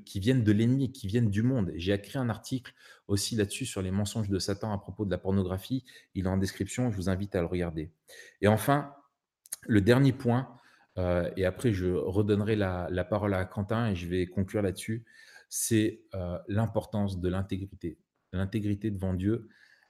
[0.05, 1.71] qui viennent de l'ennemi, qui viennent du monde.
[1.75, 2.73] J'ai écrit un article
[3.07, 5.85] aussi là-dessus sur les mensonges de Satan à propos de la pornographie.
[6.15, 7.91] Il est en description, je vous invite à le regarder.
[8.41, 8.93] Et enfin,
[9.67, 10.49] le dernier point,
[10.97, 15.05] euh, et après je redonnerai la, parole à Quentin et je vais conclure là-dessus,
[15.49, 17.97] c'est euh, l'importance de l'intégrité.
[18.33, 19.47] L'intégrité devant Dieu,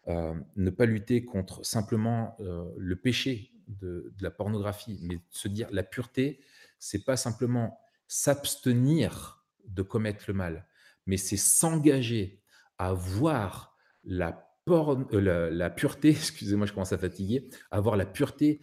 [0.07, 5.67] euh, ne pas lutter contre simplement le péché de, de, la pornographie, mais se dire
[5.71, 6.39] la pureté,
[6.79, 9.36] c'est pas simplement s'abstenir
[9.67, 10.67] de commettre le mal,
[11.05, 12.41] mais c'est s'engager
[12.77, 18.61] à voir la, euh, la, pureté, excusez-moi, je commence à fatiguer, à voir la pureté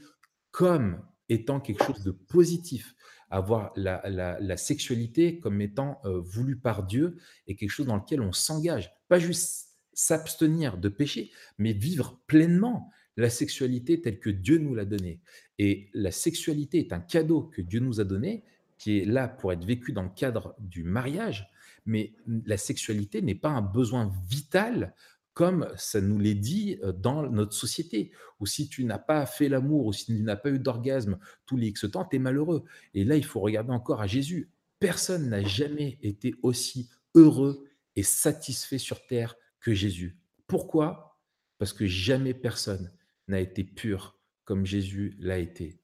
[0.51, 2.95] comme étant quelque chose de positif,
[3.31, 8.21] à voir la, sexualité comme étant euh, voulu par Dieu et quelque chose dans lequel
[8.21, 14.59] on s'engage, pas juste s'abstenir de péché, mais vivre pleinement la sexualité telle que Dieu
[14.59, 15.21] nous l'a donnée.
[15.59, 18.45] Et la sexualité est un cadeau que Dieu nous a donné
[18.79, 21.49] qui est là pour être vécu dans le cadre du mariage,
[21.87, 24.95] mais la sexualité n'est pas un besoin vital
[25.35, 29.49] comme ça nous l'est dit euh, dans notre société, ou si tu n'as pas fait
[29.49, 32.65] l'amour, ou si tu n'as pas eu d'orgasme tous les X temps, tu es malheureux.
[32.95, 34.49] Et là, il faut regarder encore à Jésus.
[34.79, 40.17] Personne n'a jamais été aussi heureux et satisfait sur terre que Jésus.
[40.47, 41.19] Pourquoi?
[41.59, 42.93] Parce que jamais personne
[43.29, 45.81] n'a été pur comme Jésus l'a été.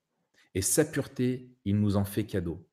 [0.55, 2.67] Et sa pureté, il nous en fait cadeau.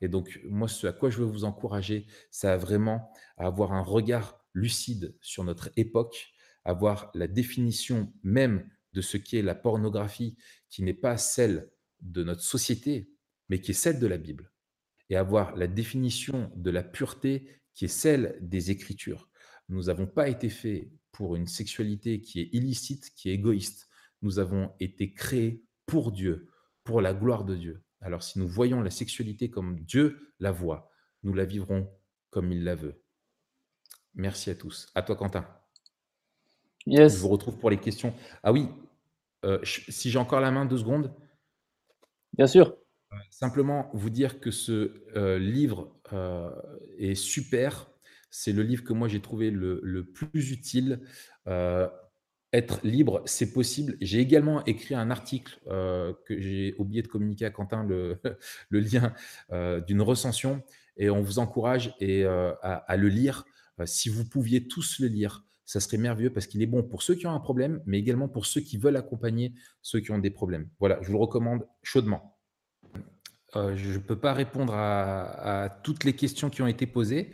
[0.00, 3.82] Et donc, moi, ce à quoi je veux vous encourager, c'est vraiment à avoir un
[3.82, 6.32] regard lucide sur notre époque,
[6.64, 10.36] avoir la définition même de ce qu'est la pornographie,
[10.68, 11.70] qui n'est pas celle
[12.00, 13.10] de notre société,
[13.48, 14.52] mais qui est celle de la Bible,
[15.08, 19.30] et avoir la définition de la pureté qui est celle des Écritures.
[19.68, 23.88] Nous n'avons pas été faits pour une sexualité qui est illicite, qui est égoïste.
[24.22, 26.50] Nous avons été créés pour Dieu,
[26.84, 27.82] pour la gloire de Dieu.
[28.02, 30.90] Alors si nous voyons la sexualité comme Dieu la voit,
[31.22, 31.88] nous la vivrons
[32.30, 33.00] comme il la veut.
[34.14, 34.88] Merci à tous.
[34.94, 35.46] À toi, Quentin.
[36.86, 37.14] Yes.
[37.14, 38.12] Je vous retrouve pour les questions.
[38.42, 38.68] Ah oui,
[39.44, 41.14] euh, si j'ai encore la main, deux secondes.
[42.34, 42.76] Bien sûr.
[43.30, 46.50] Simplement vous dire que ce euh, livre euh,
[46.98, 47.90] est super.
[48.30, 51.00] C'est le livre que moi j'ai trouvé le, le, plus utile
[52.52, 53.96] être libre, c'est possible.
[54.00, 58.20] J'ai également écrit un article euh, que j'ai oublié de communiquer à Quentin, le,
[58.70, 59.14] lien
[59.52, 60.62] euh, d'une recension,
[60.96, 63.44] et on vous encourage et, euh, à, le lire.
[63.86, 67.14] si vous pouviez tous le lire, ça serait merveilleux parce qu'il est bon pour ceux
[67.14, 70.30] qui ont un problème, mais également pour ceux qui veulent accompagner ceux qui ont des
[70.30, 70.68] problèmes.
[70.78, 72.36] Voilà, je vous le recommande chaudement.
[73.54, 77.32] je ne peux pas répondre à, à, toutes les questions qui ont été posées,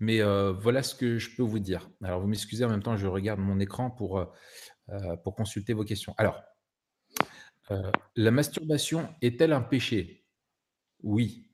[0.00, 0.20] mais
[0.52, 1.88] voilà ce que je peux vous dire.
[2.02, 4.26] Alors, vous m'excusez, en même temps, je regarde mon écran pour
[4.92, 6.14] euh, pour consulter vos questions.
[6.18, 6.42] Alors,
[7.70, 10.26] euh, la masturbation est-elle un péché?
[11.04, 11.52] Oui,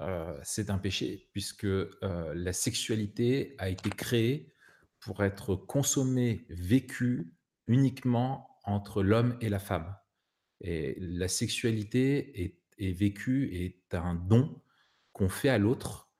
[0.00, 1.66] euh, c'est un péché, puisque
[2.02, 4.52] la sexualité a été créée
[4.98, 7.36] pour être consommée, vécue
[7.68, 9.94] uniquement entre l'homme et la femme.
[10.60, 14.60] Et la sexualité est, est vécue, est un don
[15.12, 16.11] qu'on fait à l'autre.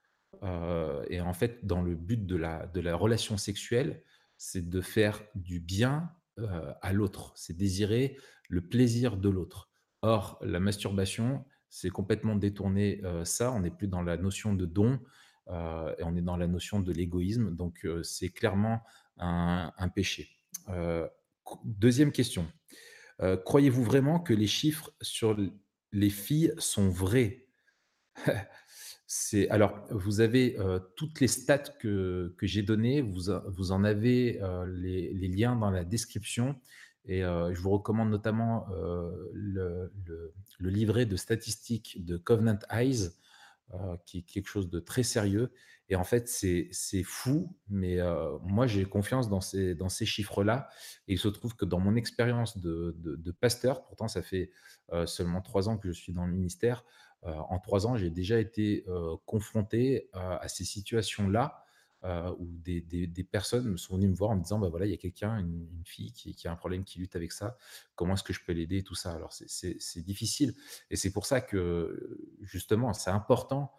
[0.42, 4.02] Et en fait, dans le but de la, relation sexuelle,
[4.36, 8.16] c'est de faire du bien euh, à l'autre, c'est désirer
[8.48, 9.70] le plaisir de l'autre.
[10.00, 14.66] Or, la masturbation, c'est complètement détourné euh, ça, on n'est plus dans la notion de
[14.66, 14.98] don,
[15.48, 18.82] euh, et on est dans la notion de l'égoïsme, donc c'est clairement
[19.18, 20.30] un péché.
[21.64, 22.50] deuxième question.
[23.44, 25.36] Croyez-vous vraiment que les chiffres sur
[25.92, 27.46] les filles sont vrais?
[29.50, 30.56] alors, vous avez
[30.96, 36.56] toutes les stats que, j'ai données, vous, vous en avez les, liens dans la description.
[37.04, 38.66] Et je vous recommande notamment
[39.32, 39.92] le,
[40.60, 43.10] livret de statistiques de Covenant Eyes,
[44.06, 45.52] qui est quelque chose de très sérieux.
[45.88, 47.98] Et en fait, c'est fou, mais
[48.42, 50.68] moi, j'ai confiance dans ces, dans ces chiffres-là.
[51.06, 54.50] Et il se trouve que dans mon expérience de, de pasteur, pourtant ça fait
[55.06, 58.38] seulement trois ans que je suis dans le ministère, euh, en trois ans, j'ai déjà
[58.38, 61.64] été euh, confronté à ces situations-là
[62.04, 64.94] euh, où des, personnes sont venues me voir en me disant bah voilà, il y
[64.94, 67.56] a quelqu'un, une, fille qui, a un problème, qui lutte avec ça,
[67.94, 69.12] comment est-ce que je peux l'aider, tout ça?
[69.12, 70.54] Alors, c'est difficile.
[70.90, 73.72] Et c'est pour ça que, justement, c'est important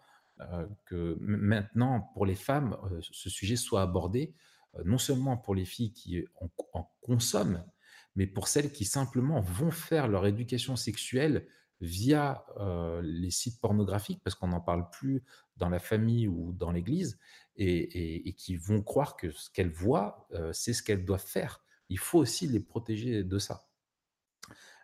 [0.86, 4.34] que maintenant, pour les femmes, ce sujet soit abordé,
[4.84, 6.24] non seulement pour les filles qui
[6.72, 7.62] en consomment,
[8.16, 11.46] mais pour celles qui simplement vont faire leur éducation sexuelle
[11.80, 12.44] via
[13.02, 15.22] les sites pornographiques, parce qu'on n'en parle plus
[15.56, 17.18] dans la famille ou dans l'église,
[17.56, 21.62] et, qui vont croire que ce qu'elles voient, c'est ce qu'elles doivent faire.
[21.88, 23.68] Il faut aussi les protéger de ça.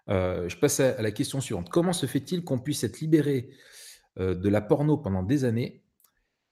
[0.09, 1.71] je passe à, la question suivante.
[1.71, 3.51] Comment se fait-il qu'on puisse être libéré
[4.17, 5.85] de la porno pendant des années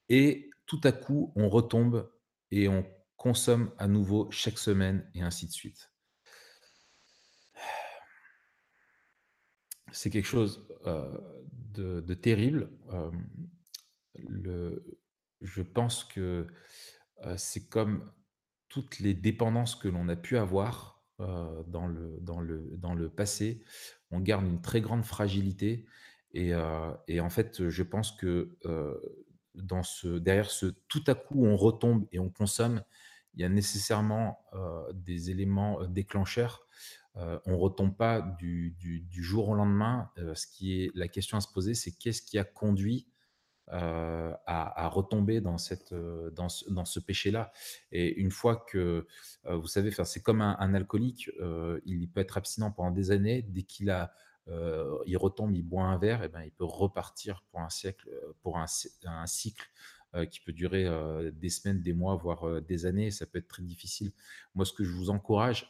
[0.08, 2.10] et tout à coup, on retombe
[2.50, 2.84] et on
[3.16, 5.90] consomme à nouveau chaque semaine et ainsi de suite?
[9.92, 11.20] C'est quelque chose, heu,
[11.74, 12.70] de terrible,
[14.16, 14.98] le
[15.40, 16.46] je pense que,
[17.26, 18.10] heu, c'est comme
[18.68, 23.62] toutes les dépendances que l'on a pu avoir, dans le dans le dans le passé.
[24.12, 25.86] On garde une très grande fragilité
[26.34, 28.56] et en fait, je pense que,
[29.54, 32.82] dans ce derrière ce tout à coup on retombe et on consomme,
[33.34, 34.44] il y a nécessairement,
[34.94, 36.66] des éléments, heu, déclencheurs.
[37.18, 40.10] Heu, on retombe pas du du jour au lendemain.
[40.18, 43.08] Heu, ce qui est la question à se poser, c'est qu'est-ce qui a conduit,
[43.72, 47.52] heu, à retomber dans cette, dans ce dans ce péché-là?
[47.92, 49.06] Et une fois que,
[49.44, 51.30] vous savez, c'est comme un un alcoolique,
[51.86, 53.42] il peut être abstinent pendant des années.
[53.42, 54.12] Dès qu'il a,
[55.06, 58.08] il retombe, il boit un verre et ben, il peut repartir pour un siècle,
[58.42, 59.66] pour un cy un cycle,
[60.30, 63.10] qui peut durer, heu, des semaines, des mois, voire, heu, des années.
[63.10, 64.12] Ça peut être très difficile.
[64.54, 65.68] Moi, ce que je vous encourage,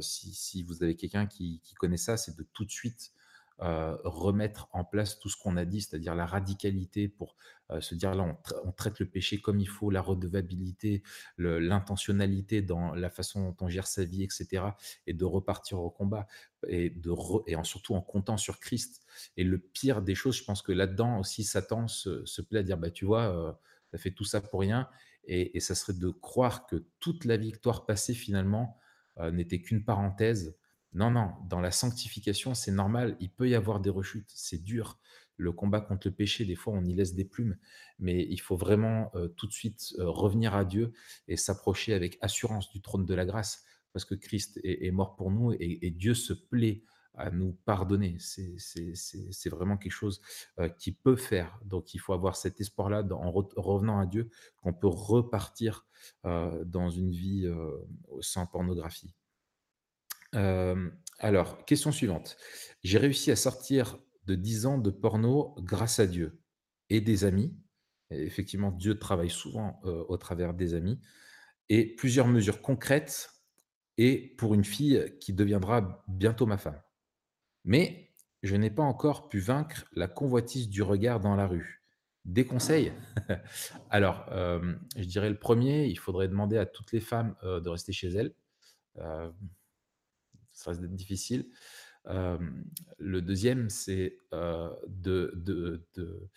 [0.00, 3.12] si vous avez quelqu'un qui connaît ça, c'est de tout de suite,
[3.58, 7.36] remettre en place tout ce qu'on a dit, c'est-à-dire la radicalité pour,
[7.80, 11.02] se dire: «Là, on trai on traite le péché comme il faut», la redevabilité,
[11.38, 14.76] l'intentionnalité dans la façon dont on gère sa vie et cetera
[15.06, 16.26] et de repartir au combat
[16.68, 17.10] et de
[17.46, 19.02] et en surtout en comptant sur Christ
[19.36, 22.78] et le pire des choses, je pense que là-dedans aussi Satan se plaît à dire:
[22.78, 23.60] «Bah, tu vois,
[23.92, 24.88] tu fait tout ça pour rien»
[25.24, 28.76] et ça serait de croire que toute la victoire passée finalement,
[29.20, 30.56] heu, n'était qu'une parenthèse.
[30.94, 34.98] Non, non, dans la sanctification, c'est normal, il peut y avoir des rechutes, c'est dur.
[35.36, 37.56] Le combat contre le péché, des fois, on y laisse des plumes,
[37.98, 40.92] mais il faut vraiment, heu, tout de suite, heu, revenir à Dieu
[41.28, 45.30] et s'approcher avec assurance du trône de la grâce, parce que Christ est mort pour
[45.30, 46.82] nous et Dieu se plaît
[47.14, 48.16] à nous pardonner.
[48.18, 50.20] C'est vraiment quelque chose,
[50.60, 51.58] heu, qu'il peut faire.
[51.64, 55.86] Donc il faut avoir cet espoir-là en re revenant à Dieu, qu'on peut repartir,
[56.26, 57.86] heu, dans une vie, heu,
[58.20, 59.14] sans pornographie.
[61.18, 62.36] Alors, question suivante.
[62.82, 66.40] J'ai réussi à sortir de 10 ans de porno grâce à Dieu
[66.90, 67.54] et des amis.
[68.10, 71.00] Effectivement, Dieu travaille souvent, au travers des amis
[71.68, 73.30] et plusieurs mesures concrètes
[73.98, 76.80] et pour une fille qui deviendra bientôt ma femme.
[77.64, 78.10] Mais
[78.42, 81.82] je n'ai pas encore pu vaincre la convoitise du regard dans la rue.
[82.24, 82.92] Des conseils?
[83.90, 87.68] Alors, hem, je dirais le premier, il faudrait demander à toutes les femmes, heu, de
[87.68, 88.34] rester chez elles.
[88.98, 89.32] Heu
[90.52, 91.46] ça difficile.
[92.06, 92.64] Hem,
[92.98, 96.28] le deuxième, c'est, de de de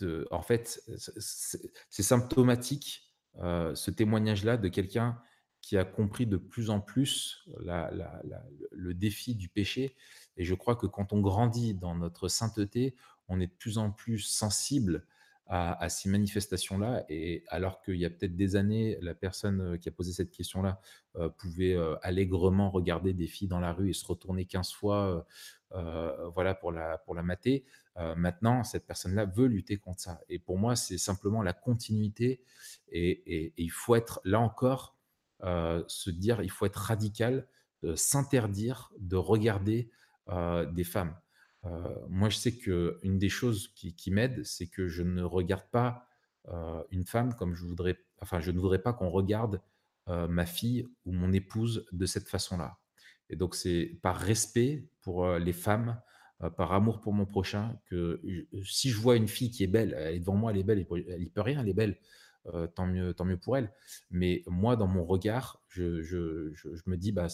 [0.00, 5.20] de en fait, c'est symptomatique, ce témoignage-là de quelqu'un
[5.60, 9.96] qui a compris de plus en plus la la la le le défi du péché
[10.36, 12.94] et je crois que quand on grandit dans notre sainteté,
[13.28, 15.06] on est de plus en plus sensible
[15.54, 19.88] à ces manifestations-là et alors qu'il y a peut-être des années, la personne, heu, qui
[19.90, 20.80] a posé cette question-là,
[21.16, 25.26] heu, pouvait, heu, allègrement regarder des filles dans la rue et se retourner 15 fois,
[26.34, 27.64] voilà pour la pour la mater.
[28.16, 32.42] Maintenant, cette personne-là veut lutter contre ça et pour moi, c'est simplement la continuité
[32.88, 34.96] et il faut être là encore,
[35.42, 37.46] se dire: «Il faut être radical»,
[37.96, 39.90] s'interdire de regarder,
[40.30, 41.16] heu, des femmes.
[41.64, 41.70] Heu,
[42.08, 46.06] moi, je sais qu'une des choses qui m'aide, c'est que je ne regarde pas,
[46.48, 49.60] heu, une femme comme je voudrais enfin, je ne voudrais pas qu'on regarde,
[50.08, 52.76] ma fille ou mon épouse de cette façon-là
[53.30, 56.00] et donc c'est par respect pour, les femmes,
[56.56, 58.20] par amour pour mon prochain que
[58.64, 60.84] si je vois une fille qui est belle, elle est devant moi, elle est belle,
[61.08, 61.98] elle y peut rien, elle est belle,
[62.74, 63.72] tant mieux tant mieux pour elle.
[64.10, 66.00] Mais moi, dans mon regard, je
[66.86, 67.28] me dis: «Bah,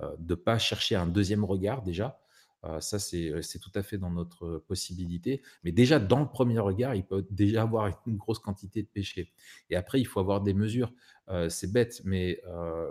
[0.00, 2.20] heu, de pas chercher un deuxième regard déjà,
[2.66, 5.42] Heu, ça, c'est, heu, c'est tout à fait dans notre, possibilité.
[5.64, 9.32] Mais déjà, dans le premier regard, il peut déjà avoir une grosse quantité de péché
[9.70, 10.92] et après, il faut avoir des mesures.
[11.48, 12.40] C'est bête, mais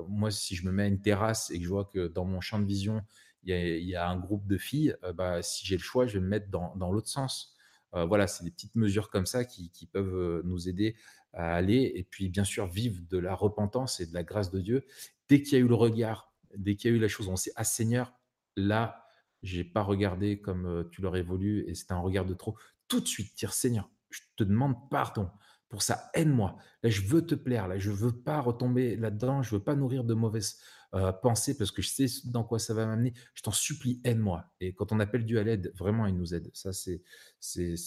[0.08, 2.41] moi, si je me mets à une terrasse et que je vois que dans mon
[2.41, 3.01] champ de vision,
[3.43, 6.30] il y a un groupe de filles, bah, si j'ai le choix, je vais me
[6.30, 7.56] mettre dans dans l'autre sens.
[7.93, 10.95] Voilà, c'est des petites mesures comme ça qui qui peuvent, nous aider
[11.34, 14.62] à aller et puis, bien sûr, vivre de la repentance et de la grâce de
[14.62, 14.86] Dieu.
[15.30, 17.36] Dès qu'il y a eu le regard, dès qu'il y a eu la chose, on
[17.36, 18.14] s'est: «Ah Seigneur,
[18.56, 19.06] là,
[19.41, 22.58] j'ai pas regardé comme, heu, tu l'aurais voulu et c'était un regard de trop.
[22.88, 25.30] Tout de suite dire: «Seigneur, je te demande pardon
[25.70, 26.56] pour ça, aide-moi.
[26.84, 30.04] Là, je veux te plaire, là, je veux pas retomber là-dedans, je veux pas nourrir
[30.04, 30.60] de mauvaises,
[30.95, 33.14] heu, pensées parce que je sais dans quoi ça va m'amener.
[33.34, 36.49] Je t'en supplie, aide-moi» et quand on appelle Dieu à l'aide, vraiment il nous aide.
[36.54, 37.01] Ça, c'est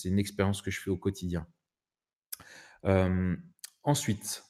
[0.05, 1.47] une expérience que je fais au quotidien.
[2.83, 3.43] Hem,
[3.83, 4.43] ensuite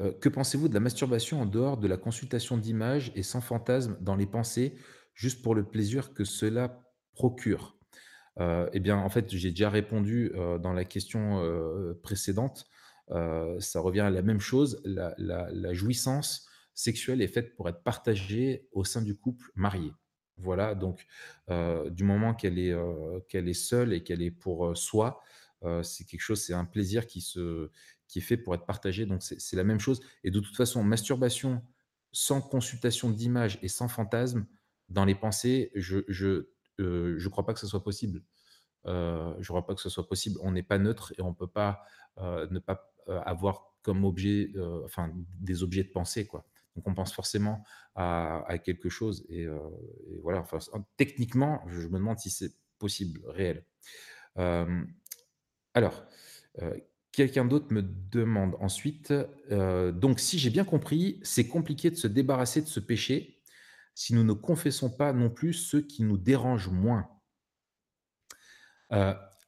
[0.00, 3.96] Heu, que pensez-vous de la masturbation en dehors de la consultation d'images et sans fantasme
[4.00, 4.76] dans les pensées,
[5.14, 6.82] juste pour le plaisir que cela
[7.12, 7.74] procure?
[8.72, 11.42] eh bien, en fait, j'ai déjà répondu dans la question
[12.04, 12.66] précédente.
[13.10, 14.80] ça revient à la même chose.
[14.84, 19.90] La, jouissance sexuelle est faite pour être partagée au sein du couple marié.
[20.36, 21.04] Voilà, donc
[21.90, 22.76] du moment qu'elle est,
[23.28, 25.20] qu'elle est seule et qu'elle est pour soi,
[25.82, 27.70] c'est quelque chose, c'est un plaisir qui, se,
[28.08, 29.06] qui est fait pour être partagé.
[29.06, 30.00] Donc c'est la même chose.
[30.24, 31.62] Et de toute façon, masturbation
[32.10, 34.46] sans consultation d'image et sans fantasme,
[34.88, 38.22] dans les pensées, je ne je, je crois pas que ce soit possible.
[38.86, 40.38] je ne crois pas que ce soit possible.
[40.42, 41.82] On n'est pas neutre et on ne peut pas
[42.16, 44.52] ne pas avoir comme objet,
[44.84, 46.46] enfin, des objets de pensée, quoi.
[46.76, 47.64] Donc on pense forcément
[47.96, 49.26] à, quelque chose.
[49.28, 49.46] Et,
[50.22, 50.58] voilà, enfin,
[50.96, 53.64] techniquement, je me demande si c'est possible, réel.
[55.74, 56.04] alors,
[57.18, 59.12] quelqu'un d'autre me demande ensuite,
[59.50, 63.40] donc si j'ai bien compris, c'est compliqué de se débarrasser de ce péché
[63.94, 67.08] si nous ne confessons pas non plus ceux qui nous dérangent moins.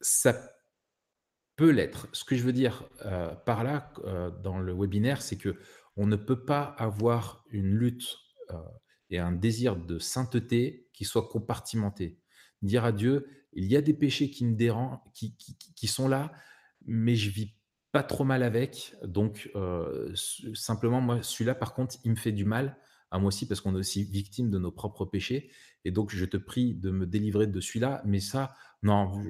[0.00, 0.34] ça
[1.54, 2.08] peut l'être.
[2.12, 2.82] Ce que je veux dire
[3.46, 3.92] par là,
[4.42, 5.56] dans le webinaire, c'est que
[5.96, 8.16] on ne peut pas avoir une lutte
[8.50, 8.62] euh,
[9.10, 12.18] et un désir de sainteté qui soit compartimenté.
[12.62, 16.32] Dire à Dieu, il y a des péchés qui me dérangent, qui, qui, sont là,
[16.86, 17.54] mais je vis
[17.92, 18.94] pas trop mal avec.
[19.04, 20.12] Donc, euh,
[20.54, 22.76] simplement, moi, celui-là, par contre, il me fait du mal
[23.10, 25.50] à moi aussi parce qu'on est aussi victime de nos propres péchés.
[25.84, 28.02] Et donc, je te prie de me délivrer de celui-là.
[28.04, 29.22] Mais ça, non,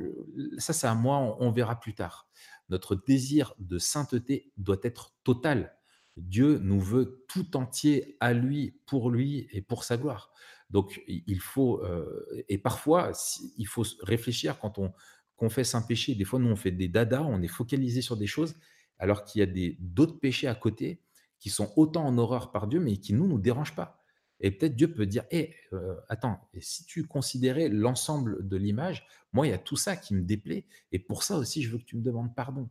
[0.59, 2.29] ça, c'est à moi, on verra plus tard.
[2.69, 5.75] Notre désir de sainteté doit être total.
[6.17, 10.33] Dieu nous veut tout entier à lui, pour lui et pour sa gloire.
[10.71, 13.13] Donc il faut, euh, et parfois,
[13.57, 14.93] il faut réfléchir quand on
[15.41, 16.14] confesse un péché.
[16.14, 18.57] Des fois, nous, on fait des dadas, on est focalisé sur des choses,
[18.99, 21.01] alors qu'il y a d'autres péchés à côté
[21.38, 23.99] qui sont autant en horreur par Dieu, mais qui nous, nous dérangent pas.
[24.41, 29.47] Et peut-être Dieu peut dire, hé, euh, attends, si tu considérais l'ensemble de l'image, moi,
[29.47, 31.84] il y a tout ça qui me déplaît, et pour ça aussi, je veux que
[31.84, 32.68] tu me demandes pardon.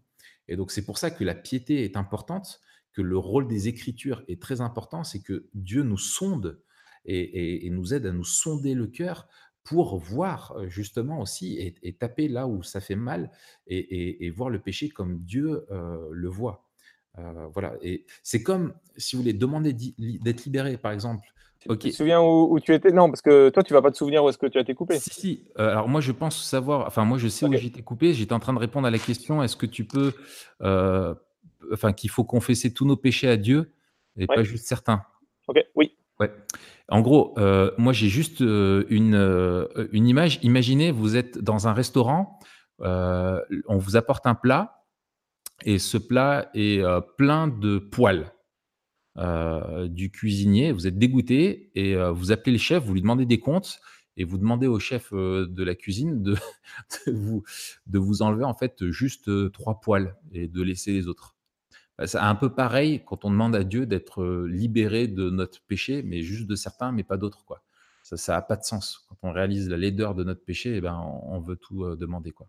[0.47, 2.61] Et donc, c'est pour ça que la piété est importante,
[2.93, 6.61] que le rôle des Écritures est très important, c'est que Dieu nous sonde
[7.05, 9.27] et, nous aide à nous sonder le cœur
[9.69, 13.29] pour voir justement aussi et, taper là où ça fait mal
[13.67, 16.65] et, voir le péché comme Dieu euh, le voit.
[17.19, 21.27] Euh, voilà, et c'est comme, si vous voulez, demander d'être libéré, par exemple.
[21.59, 22.91] Tu te souviens où, tu étais?
[22.91, 24.73] Non, parce que toi, tu vas pas te souvenir où est-ce que tu as été
[24.73, 24.97] coupé.
[24.97, 25.43] Si, si.
[25.55, 26.87] alors moi, je pense savoir.
[26.87, 28.13] Enfin, moi, je sais où été coupé.
[28.15, 30.13] J'étais en train de répondre à la question est-ce que tu peux
[31.71, 33.71] enfin, qu'il faut confesser tous nos péchés à Dieu
[34.17, 35.03] et pas juste certains?
[36.19, 36.31] Ouais.
[36.89, 40.39] En gros, euh, moi j'ai juste euh, une, euh, une image.
[40.41, 42.39] Imaginez, vous êtes dans un restaurant,
[42.79, 44.85] on vous apporte un plat
[45.65, 46.81] et ce plat est
[47.17, 48.31] plein de poils.
[49.89, 53.79] du cuisinier, vous êtes dégoûté et vous appelez le chef, vous lui demandez des comptes
[54.15, 56.37] et vous demandez au chef de la cuisine de,
[57.07, 57.43] vous,
[57.87, 61.35] de vous enlever en fait juste trois poils et de laisser les autres.
[61.99, 66.01] Bah, c'est un peu pareil quand on demande à Dieu d'être libéré de notre péché,
[66.01, 67.43] mais juste de certains, mais pas d'autres.
[67.43, 67.61] quoi.
[68.03, 69.05] Ça n'a pas de sens.
[69.09, 72.31] Quand on réalise la laideur de notre péché, eh ben, on, veut tout demander.
[72.31, 72.47] quoi.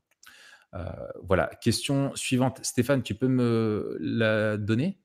[1.24, 1.48] voilà.
[1.60, 2.64] Question suivante.
[2.64, 5.00] Stéphane, tu peux me la donner?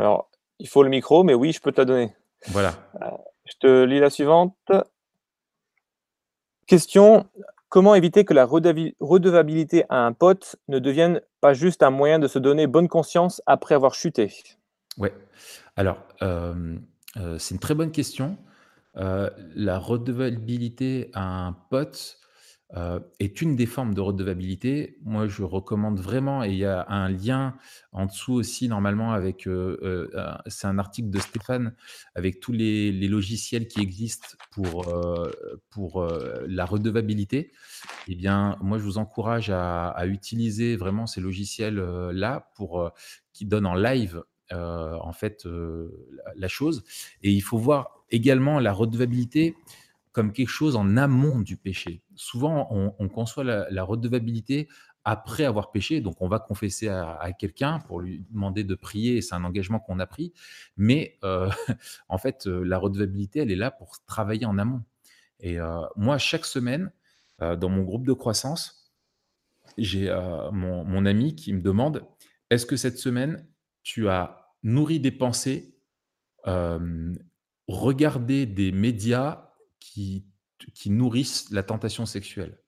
[0.00, 2.16] Alors, il faut le micro, mais oui, je peux te la donner.
[2.48, 2.74] Voilà.
[3.44, 4.56] je te lis la suivante.
[6.66, 7.28] Question
[7.76, 12.26] Comment éviter que la redevabilité à un pote ne devienne pas juste un moyen de
[12.26, 14.32] se donner bonne conscience après avoir chuté?
[14.96, 15.12] Ouais.
[15.76, 16.78] Alors, euh,
[17.36, 18.38] c'est une très bonne question.
[18.96, 22.16] Euh, la redevabilité à un pote,
[22.74, 24.98] euh, est une des formes de redevabilité.
[25.04, 27.54] Moi, je recommande vraiment, et il y a un lien
[27.92, 31.76] en dessous aussi normalement avec, euh, euh, c'est un article de Stéphane
[32.16, 34.92] avec tous les, logiciels qui existent pour,
[35.70, 36.08] pour
[36.48, 37.52] la redevabilité.
[38.08, 42.90] Eh bien, moi, je vous encourage à, utiliser vraiment ces logiciels-là pour
[43.32, 45.46] qui donnent en live en fait
[46.34, 46.82] la chose.
[47.22, 49.54] Et il faut voir également la redevabilité
[50.16, 52.00] comme quelque chose en amont du péché.
[52.14, 54.66] Souvent, on, conçoit la, redevabilité
[55.04, 59.34] après avoir péché, donc on va confesser à, quelqu'un pour lui demander de prier, c'est
[59.34, 60.32] un engagement qu'on a pris,
[60.78, 61.50] mais euh,
[62.08, 64.82] en fait, euh, la redevabilité, elle est là pour travailler en amont.
[65.38, 66.90] Et euh, moi, chaque semaine,
[67.38, 68.90] dans mon groupe de croissance,
[69.76, 70.08] j'ai
[70.50, 72.06] mon, mon, ami qui me demande,
[72.48, 73.46] est-ce que cette semaine,
[73.82, 75.76] tu as nourri des pensées,
[77.68, 79.45] regardé des médias
[79.80, 80.24] qui,
[80.86, 82.58] nourrissent la tentation sexuelle.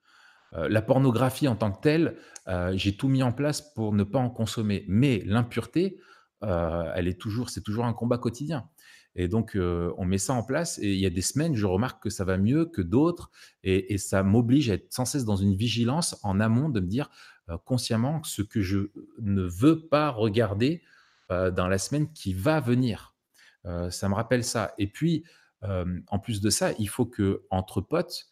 [0.55, 2.17] Euh, la pornographie en tant que telle,
[2.49, 4.85] euh, j'ai tout mis en place pour ne pas en consommer.
[4.89, 5.99] Mais l'impureté,
[6.43, 8.69] euh, elle est toujours, c'est toujours un combat quotidien.
[9.15, 12.01] Et donc, on met ça en place et il y a des semaines, je remarque
[12.05, 13.33] que ça va mieux que d'autres
[13.65, 16.87] et, et ça m'oblige à être sans cesse dans une vigilance en amont de me
[16.87, 17.11] dire
[17.65, 20.83] consciemment ce que je ne veux pas regarder
[21.31, 23.17] dans la semaine qui va venir.
[23.91, 24.73] ça me rappelle ça.
[24.79, 25.25] Et puis,
[25.63, 28.29] en plus de ça, il faut que entre potes,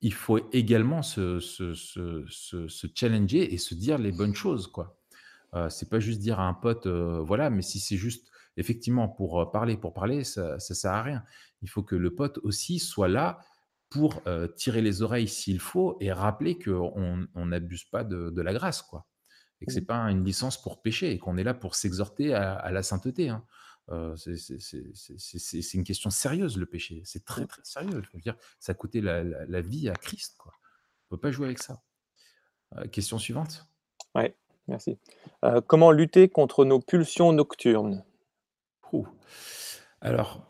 [0.00, 4.98] il faut également se, se, challenger et se dire les bonnes choses, quoi.
[5.54, 9.50] Euh, c'est pas juste dire à un pote, voilà, mais si c'est juste effectivement pour
[9.50, 11.24] parler, pour parler, ça, ne sert à rien.
[11.62, 13.40] Il faut que le pote aussi soit là
[13.90, 14.22] pour
[14.56, 19.06] tirer les oreilles s'il faut et rappeler qu'on n'abuse pas de, la grâce, quoi.
[19.60, 22.70] Et que c'est pas une licence pour pécher et qu'on est là pour s'exhorter à,
[22.70, 23.30] la sainteté.
[23.30, 23.42] Hein.
[23.88, 27.02] C'est une question sérieuse, le péché.
[27.04, 28.02] C'est très, très sérieux.
[28.02, 30.36] Je veux dire, ça a coûté la, vie à Christ.
[30.38, 30.52] Quoi.
[30.56, 31.82] On ne peut pas jouer avec ça.
[32.90, 33.66] question suivante.
[34.14, 34.24] Oui,
[34.68, 34.98] merci.
[35.66, 38.04] comment lutter contre nos pulsions nocturnes?
[40.00, 40.48] Alors,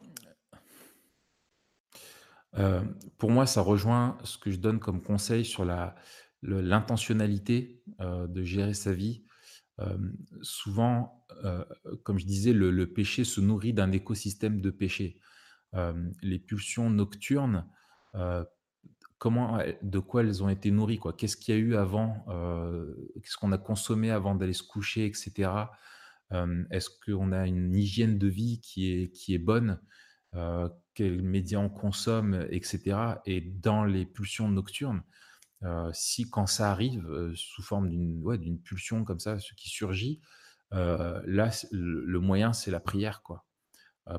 [3.19, 5.65] pour moi, ça rejoint ce que je donne comme conseil sur
[6.43, 9.26] l'intentionnalité de gérer sa vie.
[10.43, 11.27] Souvent,
[12.03, 15.21] comme je disais, le, péché se nourrit d'un écosystème de péché.
[16.23, 17.67] les pulsions nocturnes,
[19.19, 22.25] comment, de quoi elles ont été nourries Qu'est-ce qu'il y a eu avant
[23.23, 25.51] Qu'est-ce qu'on a consommé avant d'aller se coucher, etc.
[26.71, 29.81] Est-ce qu'on a une hygiène de vie qui est, qui est bonne?
[30.95, 32.97] Quels médias on consomme, etc.
[33.27, 35.03] Et dans les pulsions nocturnes,
[35.93, 40.21] si quand ça arrive sous forme d'une ouais, d'une pulsion comme ça, ce qui surgit,
[40.71, 43.45] là, le, moyen, c'est la prière, quoi.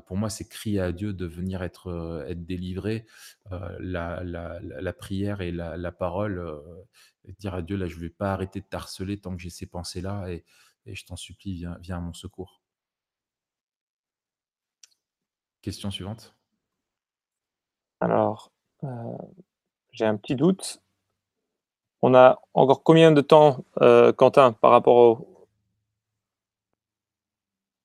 [0.06, 3.06] pour moi, c'est crier à Dieu de venir être, être délivré.
[3.50, 6.42] La, la, la, prière et la, parole,
[7.38, 9.66] dire à Dieu, là, je ne vais pas arrêter de t'harceler tant que j'ai ces
[9.66, 10.44] pensées-là, et,
[10.86, 12.62] et, je t'en supplie, viens, viens à mon secours.
[15.62, 16.34] Question suivante.
[18.00, 18.52] Alors,
[19.92, 20.80] j'ai un petit doute.
[22.02, 25.46] On a encore combien de temps, euh, Quentin, par rapport au...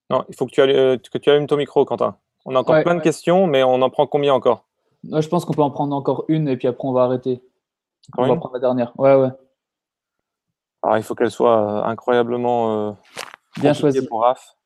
[0.10, 2.18] Non, il faut que tu, allumes, euh, que tu allumes ton micro, Quentin.
[2.46, 4.66] On a encore plein de questions, mais on en prend combien encore?
[5.04, 7.42] Je pense qu'on peut en prendre encore une et puis après on va arrêter.
[8.18, 8.92] On va prendre la dernière.
[9.00, 9.30] Ouais, ouais.
[10.82, 12.98] Alors, il faut qu'elle soit incroyablement
[13.58, 14.58] bien choisie pour Raph.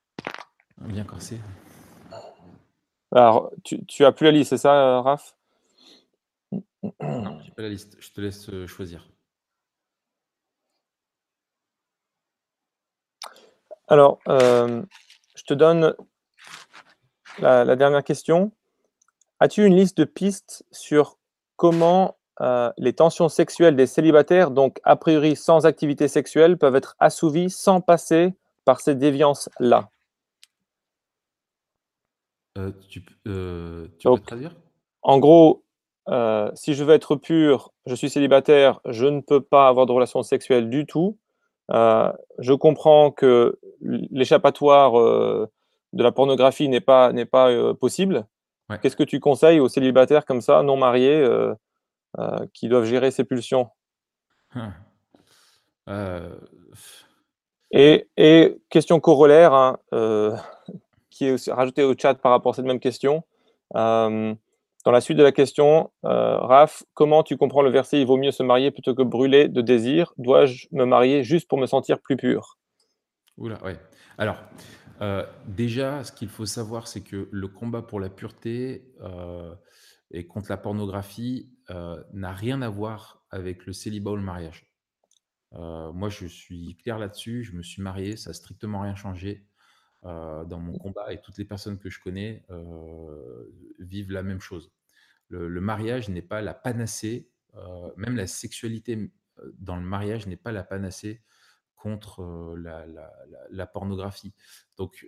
[0.82, 1.40] Bien corsée.
[3.12, 5.36] Alors, tu, tu as plus la liste, c'est ça, Raph?
[7.02, 7.96] Non, j'ai pas la liste.
[8.00, 9.08] Je te laisse euh, choisir.
[13.88, 14.84] Alors, euh,
[15.36, 15.96] je te donne
[17.40, 18.52] la, dernière question.
[19.40, 21.18] As-tu une liste de pistes sur
[21.56, 26.96] comment euh, les tensions sexuelles des célibataires, donc a priori sans activité sexuelle, peuvent être
[27.00, 28.34] assouvies sans passer
[28.66, 29.90] par ces déviances-là?
[32.90, 33.90] Tu, peux
[34.26, 34.56] traduire?
[35.04, 35.64] En gros,
[36.10, 39.92] euh, si je veux être pur, je suis célibataire, je ne peux pas avoir de
[39.92, 41.18] relations sexuelles du tout.
[41.72, 45.50] Euh, je comprends que l'échappatoire euh,
[45.94, 48.26] de la pornographie n'est pas, n'est pas possible.
[48.82, 51.26] Qu'est-ce que tu conseilles aux célibataires comme ça, non mariés,
[52.54, 53.70] qui doivent gérer ces pulsions?
[57.72, 59.78] Et, et, question corollaire, hein,
[61.10, 63.24] qui est rajoutée au chat par rapport à cette même question.
[64.88, 68.16] Dans la suite de la question, euh, Raph, comment tu comprends le verset Il vaut
[68.16, 72.00] mieux se marier plutôt que brûler de désir Dois-je me marier juste pour me sentir
[72.00, 72.58] plus pur?
[73.36, 73.78] Oula, ouais.
[74.18, 74.42] Alors,
[75.02, 79.54] euh, déjà, ce qu'il faut savoir, c'est que le combat pour la pureté euh,
[80.12, 81.52] et contre la pornographie
[82.14, 84.72] n'a rien à voir avec le célibat ou le mariage.
[85.52, 87.44] moi, je suis clair là-dessus.
[87.44, 89.44] Je me suis marié, ça n'a strictement rien changé.
[90.04, 92.46] dans mon combat et toutes les personnes que je connais
[93.80, 94.72] vivent la même chose
[95.30, 100.38] le, mariage n'est pas la panacée, euh, même la sexualité euh, dans le mariage n'est
[100.38, 101.22] pas la panacée
[101.76, 102.56] contre euh,
[103.50, 104.34] la, pornographie.
[104.78, 105.06] Donc,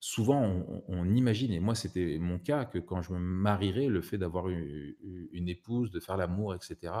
[0.00, 0.42] souvent,
[0.88, 4.48] on, imagine, et moi c'était mon cas, que quand je me marierais, le fait d'avoir
[4.48, 6.92] une, épouse, de faire l'amour, etc.,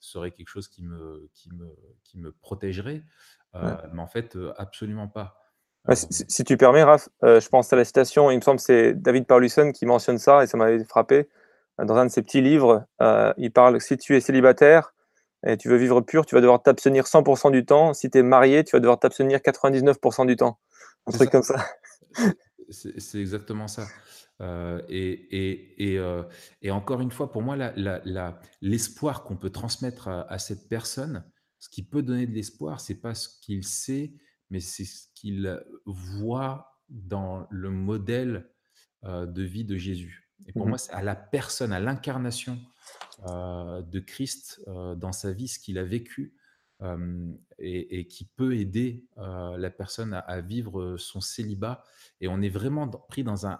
[0.00, 1.74] serait quelque chose qui me, qui me,
[2.04, 3.04] qui me protégerait.
[3.54, 5.41] Mais en fait, absolument pas.
[5.94, 8.94] Si, tu permets, Raph, euh, je pense à la citation, il me semble que c'est
[8.94, 11.28] David Paulus qui mentionne ça, et ça m'avait frappé.
[11.82, 14.94] Dans un de ses petits livres, euh, il parle si tu es célibataire
[15.44, 17.94] et tu veux vivre pur, tu vas devoir t'abstenir 100% du temps.
[17.94, 20.58] Si tu es marié, tu vas devoir t'abstenir 99% du temps.
[21.08, 21.66] Un truc comme ça.
[22.68, 23.86] C'est exactement ça.
[24.40, 25.96] Euh, et,
[26.62, 27.56] et, encore une fois, pour moi,
[28.60, 31.24] l'espoir qu'on peut transmettre à, à, cette personne,
[31.58, 34.12] ce qui peut donner de l'espoir, c'est pas ce qu'il sait,
[34.52, 38.50] mais c'est ce qu'il voit dans le modèle
[39.02, 40.30] de vie de Jésus.
[40.46, 42.58] Et pour Mmh moi, c'est à la personne, à l'incarnation
[43.24, 46.36] de Christ dans sa vie, ce qu'il a vécu,
[47.58, 51.82] et, qui peut aider la personne à, vivre son célibat.
[52.20, 53.58] Et on est vraiment pris dans un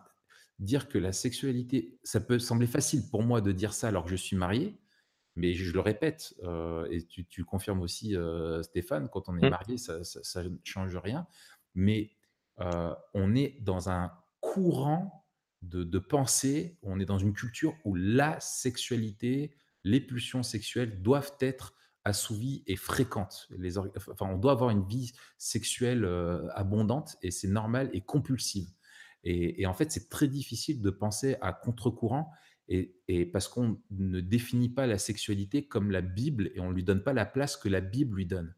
[0.58, 4.10] dire que la sexualité, ça peut sembler facile pour moi de dire ça alors que
[4.10, 4.78] je suis marié,
[5.36, 6.34] mais je, le répète,
[6.90, 8.16] et tu, confirmes aussi,
[8.62, 9.50] Stéphane, quand on est mmh.
[9.50, 11.26] marié, ça, ne change rien.
[11.74, 12.10] Mais
[12.58, 15.24] on est dans un courant
[15.62, 19.54] de, de pensée, on est dans une culture où la sexualité,
[19.84, 21.74] les pulsions sexuelles doivent être
[22.04, 23.48] assouvie et fréquente.
[23.50, 28.68] Les enfin, on doit avoir une vie sexuelle euh, abondante et c'est normal et compulsive.
[29.24, 32.32] Et, en fait, c'est très difficile de penser à contre-courant
[32.68, 36.84] et, parce qu'on ne définit pas la sexualité comme la Bible et on ne lui
[36.84, 38.54] donne pas la place que la Bible lui donne.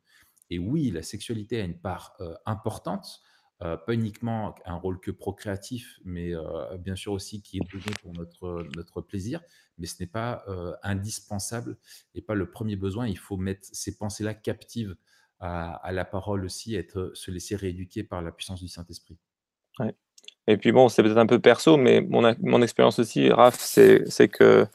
[0.50, 3.22] Et oui, la sexualité a une part euh, importante,
[3.62, 6.32] euh, pas uniquement un rôle que procréatif, mais
[6.78, 9.40] bien sûr aussi qui est donné pour notre, notre plaisir,
[9.78, 10.44] mais ce n'est pas
[10.82, 11.78] indispensable
[12.14, 13.08] et pas le premier besoin.
[13.08, 14.96] Il faut mettre ces pensées-là captives
[15.40, 19.18] à, la parole aussi, être, se laisser rééduquer par la puissance du Saint-Esprit.
[20.46, 24.28] Et puis bon, c'est peut-être un peu perso, mais mon, mon expérience aussi, Raph, c'est
[24.28, 24.66] que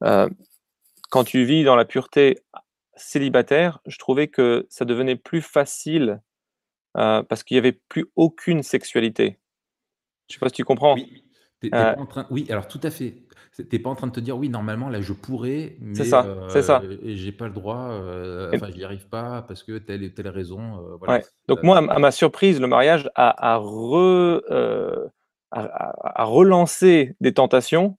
[0.00, 2.38] quand tu vis dans la pureté
[2.96, 6.20] célibataire, je trouvais que ça devenait plus facile
[6.94, 9.38] parce qu'il n'y avait plus aucune sexualité.
[10.28, 10.94] Je ne sais pas si tu comprends.
[10.94, 11.24] Oui.
[11.70, 12.26] Pas en train...
[12.30, 13.14] oui, alors tout à fait.
[13.54, 16.04] Tu n'es pas en train de te dire, oui, normalement, là, je pourrais, mais c'est
[16.04, 16.82] ça, c'est ça.
[17.04, 17.90] j'ai pas le droit,
[18.54, 20.96] enfin, je n'y arrive pas parce que telle et telle raison.
[20.98, 21.14] voilà.
[21.14, 21.24] Ouais.
[21.48, 24.40] Donc, moi, à ma surprise, le mariage a, a, re,
[25.50, 27.98] a, relancé des tentations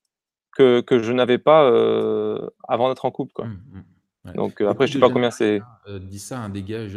[0.58, 1.68] que, que je n'avais pas
[2.68, 3.34] avant d'être en couple.
[3.34, 3.46] Quoi.
[3.46, 3.84] Mmh, mmh.
[4.36, 5.62] Donc après, je sais pas combien c'est.
[5.88, 6.88] Euh, dis ça un des gars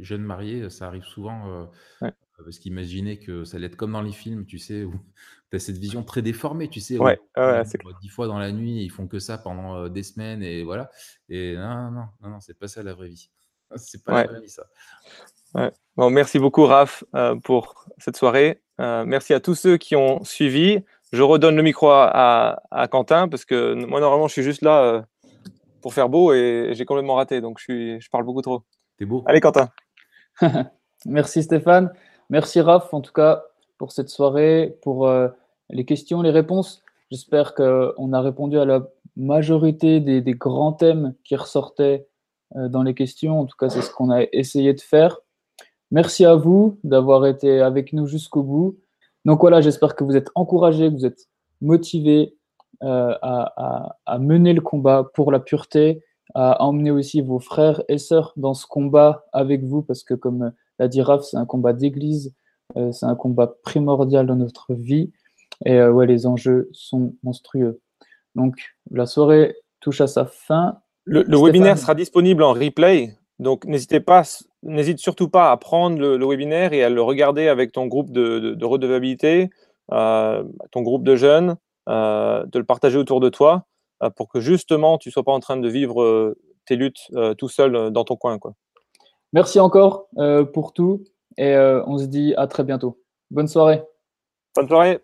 [0.00, 1.68] jeunes mariés, ça arrive souvent
[2.00, 4.94] parce qu'imaginer que ça allait être comme dans les films, tu sais, où
[5.56, 7.18] as cette vision très déformée, tu sais, ouais,
[8.00, 10.90] dix fois dans la nuit, ils font que ça pendant des semaines et voilà.
[11.28, 13.30] Et non, non, non, non, c'est pas ça la vraie vie.
[13.76, 14.64] C'est pas la vraie vie, ça.
[15.96, 17.04] Bon, merci beaucoup, Raph,
[17.44, 18.62] pour cette soirée.
[18.78, 20.82] merci à tous ceux qui ont suivi.
[21.12, 25.04] Je redonne le micro à, à Quentin parce que moi, normalement, je suis juste là
[25.80, 27.40] pour faire beau et j'ai complètement raté.
[27.40, 28.62] Donc, je, suis, je parle beaucoup trop.
[28.98, 29.22] T'es beau.
[29.26, 29.70] Allez, Quentin.
[31.06, 31.92] Merci, Stéphane.
[32.30, 33.44] Merci, Raph, en tout cas,
[33.78, 35.28] pour cette soirée, pour euh,
[35.70, 36.82] les questions, les réponses.
[37.10, 42.06] J'espère qu'on a répondu à la majorité des, grands thèmes qui ressortaient
[42.56, 43.40] euh, dans les questions.
[43.40, 45.18] En tout cas, c'est ce qu'on a essayé de faire.
[45.90, 48.78] Merci à vous d'avoir été avec nous jusqu'au bout.
[49.24, 51.28] Donc voilà, j'espère que vous êtes encouragés, que vous êtes
[51.60, 52.36] motivés
[52.84, 56.04] euh, à, mener le combat pour la pureté,
[56.34, 60.52] à emmener aussi vos frères et sœurs dans ce combat avec vous, parce que comme
[60.78, 62.34] l'a dit Raph, c'est un combat d'église,
[62.74, 65.10] c'est un combat primordial dans notre vie,
[65.64, 67.80] et euh, ouais, les enjeux sont monstrueux.
[68.34, 68.56] Donc
[68.90, 70.78] la soirée touche à sa fin.
[71.04, 74.22] Le, webinaire sera disponible en replay, donc n'hésitez pas,
[74.62, 78.54] n'hésite surtout pas à prendre le, webinaire et à le regarder avec ton groupe de,
[78.54, 79.48] de, redevabilité,
[79.90, 81.56] ton groupe de jeunes,
[81.88, 83.64] euh, de le partager autour de toi
[84.02, 87.10] euh, pour que justement tu ne sois pas en train de vivre euh, tes luttes
[87.38, 88.38] tout seul dans ton coin.
[88.38, 88.52] Quoi.
[89.32, 90.08] Merci encore
[90.52, 91.02] pour tout
[91.38, 93.00] et on se dit à très bientôt.
[93.30, 93.82] Bonne soirée.
[94.54, 95.00] Bonne soirée.